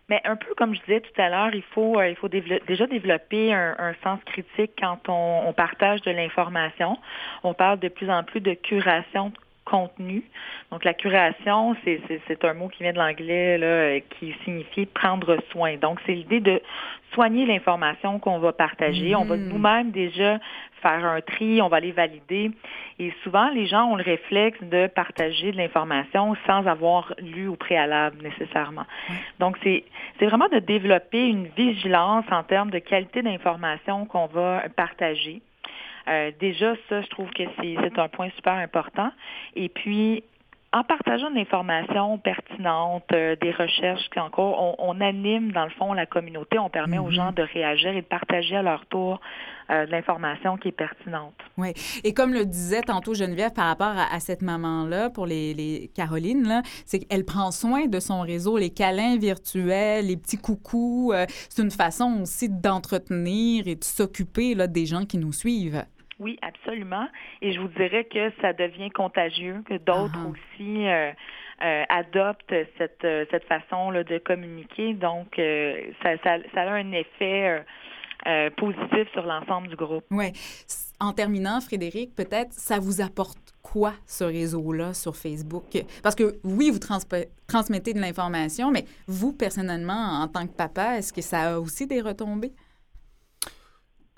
[0.10, 2.88] Mais un peu comme je disais tout à l'heure, il faut, euh, il faut déjà
[2.88, 6.98] développer un, un sens critique quand on, on partage de l'information.
[7.44, 10.24] On parle de plus en plus de curation de contenu.
[10.72, 15.38] Donc la curation, c'est, un mot qui vient de l'anglais là, euh, qui signifie prendre
[15.52, 15.76] soin.
[15.78, 16.62] Donc c'est l'idée de
[17.14, 19.16] soigner l'information qu'on va partager.
[19.16, 19.48] On va Mhm.
[19.50, 20.40] nous-mêmes déjà
[20.82, 22.52] faire un tri, on va les valider.
[23.00, 27.56] Et souvent, les gens ont le réflexe de partager de l'information sans avoir lu au
[27.56, 28.86] préalable nécessairement.
[29.40, 29.84] Donc, c'est
[30.20, 35.42] c'est vraiment de développer une vigilance en termes de qualité d'information qu'on va partager.
[36.08, 39.12] Euh, déjà, ça, je trouve que c'est c'est un point super important.
[39.56, 40.24] Et puis,
[40.74, 45.72] en partageant de l'information pertinente, euh, des recherches, puis encore, on, on anime dans le
[45.72, 47.12] fond la communauté, on permet aux Mhm.
[47.12, 49.20] gens de réagir et de partager à leur tour
[49.70, 51.34] euh, de l'information qui est pertinente.
[51.58, 51.74] Oui.
[52.04, 55.90] Et comme le disait tantôt Geneviève par rapport à, à cette maman-là, pour les, les
[55.96, 61.12] Caroline, c'est qu'elle prend soin de son réseau, les câlins virtuels, les petits coucous.
[61.14, 65.84] euh, c'est une façon aussi d'entretenir et de s'occuper des gens qui nous suivent.
[66.20, 67.08] Oui, absolument.
[67.42, 70.30] Et je vous dirais que ça devient contagieux, que d'autres Ah.
[70.32, 71.12] aussi euh,
[71.64, 74.94] euh, adoptent cette, euh, cette façon là, de communiquer.
[74.94, 77.64] Donc, euh, ça, ça, ça a un effet
[78.58, 80.04] positif sur l'ensemble du groupe.
[80.12, 80.34] Oui.
[81.00, 85.64] En terminant, Frédéric, peut-être, ça vous apporte quoi, ce réseau-là, sur Facebook?
[86.04, 91.14] Parce que oui, vous transmettez de l'information, mais vous, personnellement, en tant que papa, est-ce
[91.14, 92.52] que ça a aussi des retombées?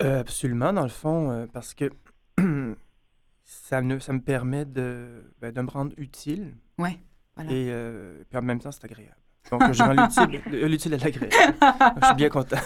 [0.02, 1.90] Euh, absolument, dans le fond, euh, parce que
[3.44, 6.98] ça, me- ça me permet de, ben, de me rendre utile Oui.
[7.36, 7.50] Voilà.
[7.52, 9.14] et euh, puis en même temps, c'est agréable.
[9.50, 11.34] Donc, je rends l'utile l'utile à l'agréable.
[12.00, 12.58] Je suis bien content.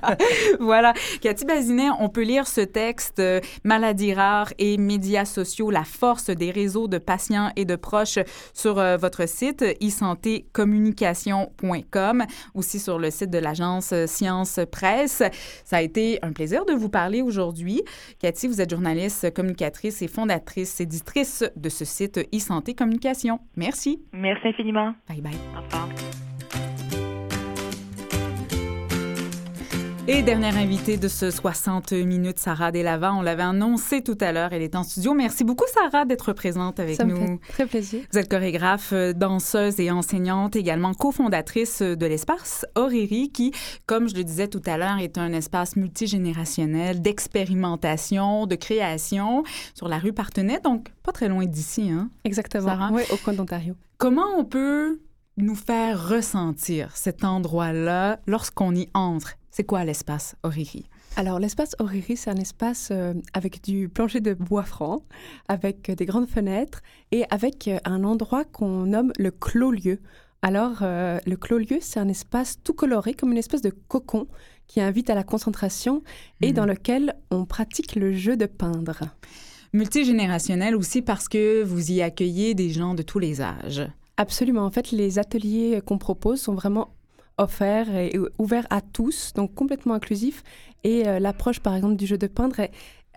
[0.60, 0.94] voilà.
[1.20, 6.30] Cathy Bazinet, on peut lire ce texte euh, Maladies rares et médias sociaux, la force
[6.30, 8.18] des réseaux de patients et de proches
[8.54, 12.24] sur euh, votre site e-santécommunication.com,
[12.54, 15.22] aussi sur le site de l'agence euh, Science Presse.
[15.64, 17.82] Ça a été un plaisir de vous parler aujourd'hui.
[18.18, 23.38] Cathy, vous êtes journaliste, communicatrice et fondatrice, éditrice de ce site e-santé communication.
[23.56, 24.02] Merci.
[24.12, 24.94] Merci infiniment.
[25.08, 25.34] Bye bye.
[25.56, 25.88] Au revoir.
[30.08, 33.18] Et dernière invitée de ce 60 minutes, Sarah Delavant.
[33.18, 35.14] On l'avait annoncé tout à l'heure, elle est en studio.
[35.14, 37.38] Merci beaucoup, Sarah, d'être présente avec Ça me nous.
[37.44, 38.00] fait très plaisir.
[38.12, 43.52] Vous êtes chorégraphe, euh, danseuse et enseignante, également cofondatrice de l'espace Oriri, qui,
[43.86, 49.44] comme je le disais tout à l'heure, est un espace multigénérationnel d'expérimentation, de création
[49.74, 51.88] sur la rue Partenay, donc pas très loin d'ici.
[51.90, 52.10] Hein?
[52.24, 52.66] Exactement.
[52.66, 52.90] Sarah?
[52.92, 53.74] Oui, au coin d'Ontario.
[53.98, 54.98] Comment on peut
[55.40, 59.34] nous faire ressentir cet endroit-là lorsqu'on y entre?
[59.50, 60.86] C'est quoi l'espace Oriri?
[61.16, 65.02] Alors, l'espace Oriri, c'est un espace euh, avec du plancher de bois franc,
[65.48, 69.98] avec euh, des grandes fenêtres et avec euh, un endroit qu'on nomme le clos-lieu.
[70.42, 74.26] Alors, le clos-lieu, c'est un espace tout coloré, comme une espèce de cocon
[74.68, 76.02] qui invite à la concentration
[76.40, 76.52] et Mhm.
[76.54, 79.00] dans lequel on pratique le jeu de peindre.
[79.74, 83.82] Multigénérationnel aussi parce que vous y accueillez des gens de tous les âges.
[84.20, 84.66] Absolument.
[84.66, 86.92] En fait, les ateliers qu'on propose sont vraiment
[87.38, 90.42] offerts et ouverts à tous, donc complètement inclusifs.
[90.84, 92.70] Et euh, l'approche, par exemple, du jeu de peindre est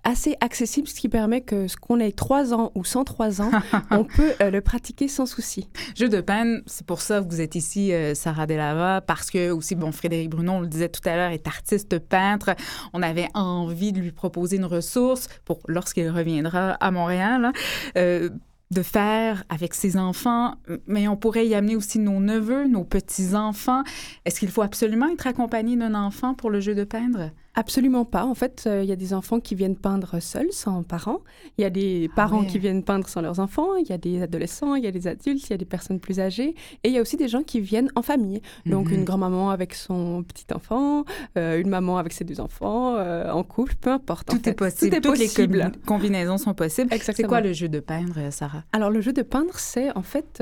[0.05, 3.51] assez accessible, ce qui permet que ce qu'on ait 3 ans ou 103 ans,
[3.91, 5.67] on peut euh, le pratiquer sans souci.
[5.93, 9.51] Jeu de peine, c'est pour ça que vous êtes ici, euh, Sarah Delava, parce que
[9.51, 12.55] aussi, bon, Frédéric Bruno, on le disait tout à l'heure, est artiste peintre.
[12.93, 17.43] On avait envie de lui proposer une ressource pour lorsqu'il reviendra à Montréal.
[17.43, 17.53] Hein.
[17.97, 18.29] Euh,
[18.73, 20.55] de faire avec ses enfants,
[20.87, 23.83] mais on pourrait y amener aussi nos neveux, nos petits-enfants.
[24.25, 27.31] Est-ce qu'il faut absolument être accompagné d'un enfant pour le jeu de peindre?
[27.55, 28.25] Absolument pas.
[28.25, 31.19] En fait, euh, il y a des enfants qui viennent peindre seuls, sans parents.
[31.57, 32.47] Il y a des Ah parents ouais.
[32.47, 33.75] qui viennent peindre sans leurs enfants.
[33.75, 35.99] Il y a des adolescents, il y a des adultes, il y a des personnes
[35.99, 36.55] plus âgées.
[36.83, 38.41] Et il y a aussi des gens qui viennent en famille.
[38.65, 38.93] Donc, Mhm.
[38.95, 41.05] une grand-maman avec son petit-enfant,
[41.37, 44.31] euh, une maman avec ses deux enfants, euh, en couple, peu importe.
[44.33, 44.49] en Tout fait.
[44.49, 44.89] est possible.
[44.89, 46.89] Tout est Toutes les combinaisons sont possibles.
[47.01, 48.63] C'est quoi le jeu de peindre, Sarah?
[48.71, 50.41] Alors, le jeu de peindre, c'est en fait.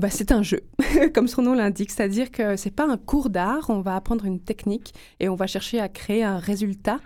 [0.00, 0.60] Bah, c'est un jeu,
[1.14, 4.40] comme son nom l'indique, c'est-à-dire que c'est pas un cours d'art, on va apprendre une
[4.40, 7.00] technique et on va chercher à créer un résultat,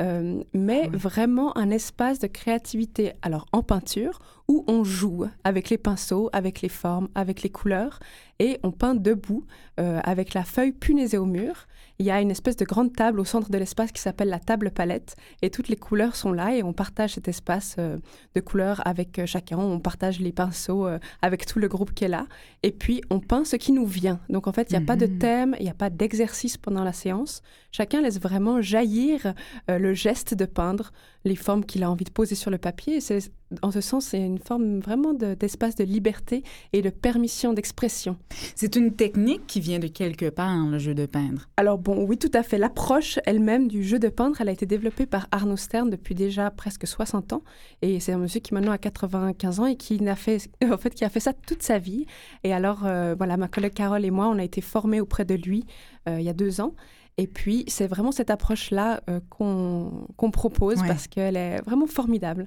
[0.00, 5.78] euh, mais vraiment un espace de créativité, alors en peinture, où on joue avec les
[5.78, 8.00] pinceaux, avec les formes, avec les couleurs,
[8.40, 9.44] et on peint debout
[9.78, 11.68] euh, avec la feuille punaisée au mur.
[12.00, 14.38] Il y a une espèce de grande table au centre de l'espace qui s'appelle la
[14.38, 17.98] table palette, et toutes les couleurs sont là, et on partage cet espace euh,
[18.34, 19.58] de couleurs avec euh, chacun.
[19.58, 22.26] On partage les pinceaux euh, avec tout le groupe qui est là.
[22.62, 24.18] Et puis, on peint ce qui nous vient.
[24.30, 25.18] Donc, en fait, il n'y a pas de Mhm.
[25.18, 27.42] thème, il n'y a pas d'exercice pendant la séance.
[27.70, 29.34] Chacun laisse vraiment jaillir
[29.70, 30.92] euh, le geste de peindre,
[31.24, 32.96] les formes qu'il a envie de poser sur le papier.
[32.96, 33.30] Et c'est,
[33.62, 36.42] en ce sens, c'est une forme vraiment de- d'espace de liberté
[36.72, 38.16] et de permission d'expression.
[38.54, 41.48] C'est une technique qui vient de quelque part, le jeu de peindre.
[41.56, 42.58] Alors bon, oui, tout à fait.
[42.58, 46.50] L'approche elle-même du jeu de peindre, elle a été développée par Arnaud Stern depuis déjà
[46.50, 47.42] presque 60 ans.
[47.82, 50.94] Et c'est un monsieur qui maintenant a 95 ans et qui n'a fait, en fait,
[50.94, 52.06] qui a fait ça toute sa vie.
[52.44, 55.34] Et alors, euh, voilà, ma collègue Carole et moi, on a été formés auprès de
[55.34, 55.64] lui
[56.08, 56.74] euh, il y a deux ans.
[57.18, 60.88] Et puis, c'est vraiment cette approche-là euh, qu'on propose Ouais.
[60.88, 62.46] parce qu'elle est vraiment formidable.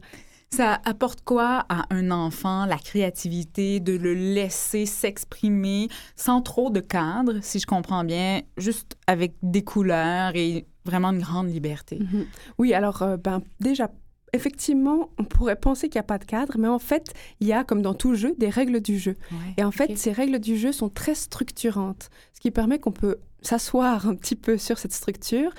[0.49, 6.79] Ça apporte quoi à un enfant, la créativité, de le laisser s'exprimer sans trop de
[6.79, 11.99] cadre, si je comprends bien, juste avec des couleurs et vraiment une grande liberté?
[11.99, 12.25] Mhm.
[12.59, 13.89] Oui, alors, euh, ben, déjà,
[14.31, 17.53] effectivement, on pourrait penser qu'il n'y a pas de cadre, mais en fait, il y
[17.53, 19.15] a, comme dans tout jeu, des règles du jeu.
[19.31, 22.91] Ouais, Et en fait, ces règles du jeu sont très structurantes, ce qui permet qu'on
[22.91, 23.17] peut
[23.47, 25.51] s'asseoir un petit peu sur cette structure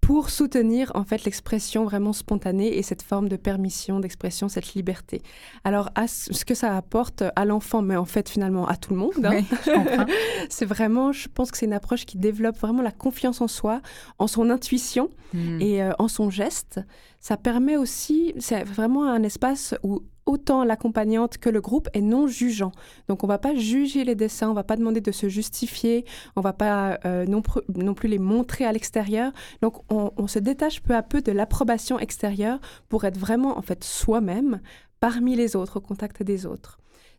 [0.00, 5.20] pour soutenir en fait l'expression vraiment spontanée et cette forme de permission d'expression, cette liberté.
[5.64, 9.00] Alors, à ce que ça apporte à l'enfant, mais en fait finalement à tout le
[9.00, 9.42] monde, hein,
[10.48, 13.82] c'est vraiment, je pense que c'est une approche qui développe vraiment la confiance en soi,
[14.20, 15.60] en son intuition Hmm.
[15.60, 16.80] et euh, en son geste.
[17.20, 22.26] Ça permet aussi, c'est vraiment un espace où autant l'accompagnante que le groupe est non
[22.26, 22.72] jugeant.
[23.08, 26.04] Donc on va pas juger les dessins, on va pas demander de se justifier,
[26.34, 29.32] on va pas euh, non plus les montrer à l'extérieur.
[29.62, 33.62] Donc on, on se détache peu à peu de l'approbation extérieure pour être vraiment en
[33.62, 34.60] fait soi-même
[35.00, 36.78] parmi les autres, au contact des autres.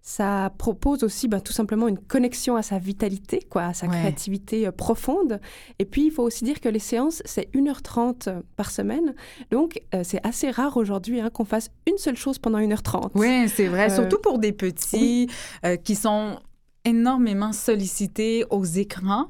[0.10, 3.92] Ça propose aussi ben, tout simplement une connexion à sa vitalité, quoi, à sa Ouais.
[4.00, 5.42] créativité euh, profonde.
[5.80, 9.16] Et puis, il faut aussi dire que les séances, c'est 1h30 par semaine.
[9.52, 13.10] Donc, euh, c'est assez rare aujourd'hui hein, qu'on fasse une seule chose pendant 1h30.
[13.16, 15.28] Oui, c'est vrai, Euh, surtout pour des petits
[15.66, 16.40] euh, qui sont
[16.88, 19.28] énormément sollicités aux écrans,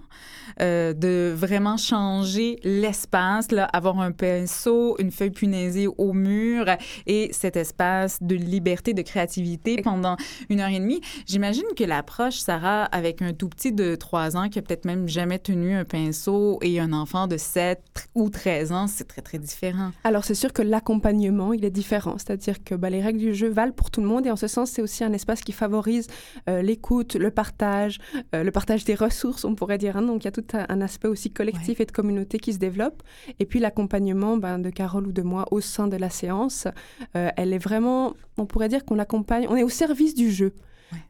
[0.61, 6.65] euh, de vraiment changer l'espace, avoir un pinceau, une feuille punaisée au mur
[7.05, 10.17] et cet espace de liberté, de créativité pendant
[10.49, 11.01] une heure et demie.
[11.25, 15.07] J'imagine que l'approche, Sarah, avec un tout petit de 3 ans qui a peut-être même
[15.07, 17.81] jamais tenu un pinceau et un enfant de 7
[18.15, 19.91] ou 13 ans, c'est très, très différent.
[20.03, 22.15] Alors, c'est sûr que l'accompagnement, il est différent.
[22.17, 24.25] C'est-à-dire que bah, les règles du jeu valent pour tout le monde.
[24.27, 26.07] Et en ce sens, c'est aussi un espace qui favorise
[26.49, 29.97] euh, l'écoute, le partage, euh, le partage des ressources, on pourrait dire.
[29.97, 30.01] hein.
[30.01, 32.59] Donc, il y a tout un, un aspect aussi collectif et de communauté qui se
[32.59, 33.03] développe.
[33.39, 36.67] Et puis, l'accompagnement ben, de Carole ou de moi au sein de la séance,
[37.15, 40.53] euh, elle est vraiment, on pourrait dire qu'on l'accompagne, on est au service du jeu.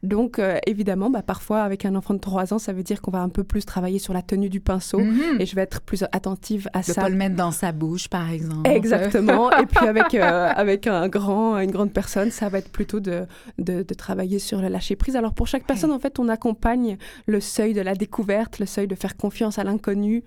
[0.02, 3.10] Donc, euh, évidemment, bah, parfois, avec un enfant de 3 ans, ça veut dire qu'on
[3.10, 5.40] va un peu plus travailler sur la tenue du pinceau Mhm.
[5.40, 7.02] et je vais être plus attentive à De ça.
[7.02, 8.68] pas le mettre dans sa bouche, par exemple.
[8.68, 9.50] Exactement.
[9.62, 13.26] Et puis avec, euh, avec un grand, une grande personne, ça va être plutôt de,
[13.58, 15.16] de, de travailler sur le lâcher prise.
[15.16, 18.86] Alors pour chaque personne, en fait, on accompagne le seuil de la découverte, le seuil
[18.88, 20.22] de faire confiance à l'inconnu.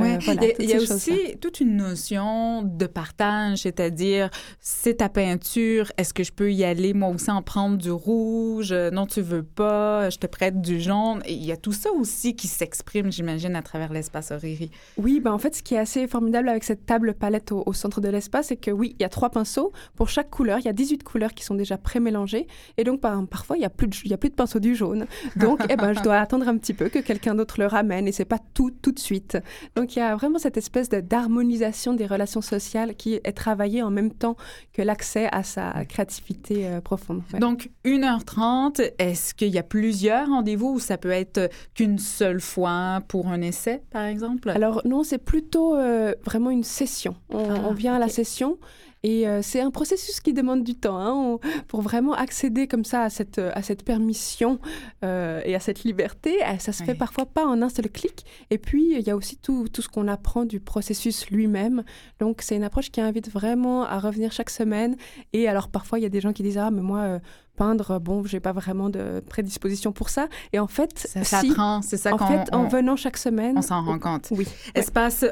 [0.00, 0.18] Euh, Ouais.
[0.24, 4.30] voilà, il y a, aussi toute une notion de partage, c'est-à-dire,
[4.60, 8.74] c'est ta peinture, est-ce que je peux y aller moi aussi en prendre du rouge?
[8.96, 11.20] Non, tu veux pas, je te prête du jaune.
[11.26, 14.70] Et il y a tout ça aussi qui s'exprime, j'imagine, à travers l'espace Oriri.
[14.96, 18.00] Oui, ben en fait, ce qui est assez formidable avec cette table palette au, centre
[18.00, 19.70] de l'espace, c'est que oui, il y a trois pinceaux.
[19.96, 22.46] Pour chaque couleur, il y a 18 couleurs qui sont déjà pré-mélangées.
[22.78, 24.60] Et donc, par, parfois, il n'y a, plus de, il y a plus de pinceau
[24.60, 25.04] du jaune.
[25.36, 28.12] Donc, eh ben, je dois attendre un petit peu que quelqu'un d'autre le ramène et
[28.12, 29.36] c'est pas tout tout de suite.
[29.74, 33.90] Donc, il y a vraiment cette espèce d'harmonisation des relations sociales qui est travaillée en
[33.90, 34.36] même temps
[34.72, 37.20] que l'accès à sa créativité euh, profonde.
[37.38, 43.00] Donc, 1h30, est-ce qu'il y a plusieurs rendez-vous ou ça peut être qu'une seule fois
[43.08, 44.50] pour un essai, par exemple?
[44.50, 47.16] Alors, non, c'est plutôt euh, vraiment une session.
[47.30, 48.58] On, ah, vient à la session
[49.06, 53.02] et euh, c'est un processus qui demande du temps hein, pour vraiment accéder comme ça
[53.02, 54.58] à cette, à cette permission
[55.04, 56.42] euh, et à cette liberté.
[56.42, 58.24] Euh, ça se fait parfois pas en un seul clic.
[58.50, 61.84] Et puis, il y a aussi tout, tout ce qu'on apprend du processus lui-même.
[62.18, 64.96] Donc, c'est une approche qui invite vraiment à revenir chaque semaine.
[65.32, 67.20] Et alors, parfois, il y a des gens qui disent Ah, mais moi,
[67.56, 70.28] peindre, bon, j'ai pas vraiment de prédisposition pour ça.
[70.52, 73.84] Et en fait, ça s'apprend, c'est ça En fait, en venant chaque semaine, on s'en
[73.84, 74.28] rend compte.
[74.30, 74.46] Oui.
[74.74, 75.24] Espace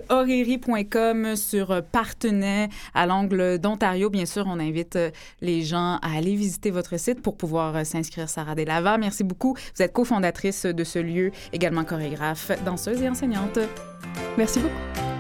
[1.37, 4.11] sur Partenay à l'angle d'Ontario.
[4.11, 5.11] Bien sûr, on invite euh,
[5.41, 8.29] les gens à aller visiter votre site pour pouvoir euh, s'inscrire.
[8.29, 9.55] Sarah Delava, merci beaucoup.
[9.77, 13.59] Vous êtes cofondatrice de ce lieu, également chorégraphe, danseuse et enseignante.
[14.37, 15.14] Merci beaucoup.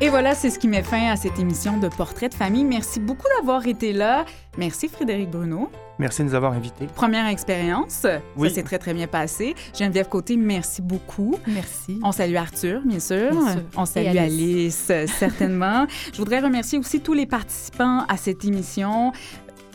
[0.00, 2.64] Et voilà, c'est ce qui met fin à cette émission de Portrait de famille.
[2.64, 4.24] Merci beaucoup d'avoir été là.
[4.58, 5.70] Merci Frédéric Bruno.
[6.00, 6.86] Merci de nous avoir invités.
[6.86, 8.04] Première expérience.
[8.36, 8.48] Oui.
[8.48, 9.54] Ça s'est très, très bien passé.
[9.78, 11.36] Geneviève Côté, merci beaucoup.
[11.46, 12.00] Merci.
[12.02, 13.30] On salue Arthur, bien sûr.
[13.30, 13.62] Bien sûr.
[13.76, 15.86] On salue Alice, certainement.
[16.12, 19.12] Je voudrais remercier aussi tous les participants à cette émission.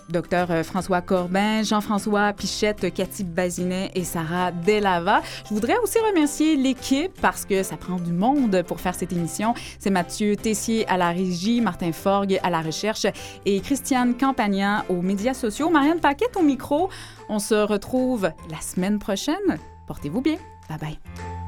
[0.09, 5.21] Docteur euh, François Corbin, Jean-François Pichette, Cathy Bazinet et Sarah Delava.
[5.47, 9.53] Je voudrais aussi remercier l'équipe parce que ça prend du monde pour faire cette émission.
[9.79, 13.05] C'est Mathieu Tessier à la régie, Martin Forgue à la recherche
[13.45, 15.69] et Christiane Campagnan aux médias sociaux.
[15.69, 16.89] Marianne Paquette au micro.
[17.29, 19.59] On se retrouve la semaine prochaine.
[19.87, 20.37] Portez-vous bien.
[20.69, 21.38] Bye bye.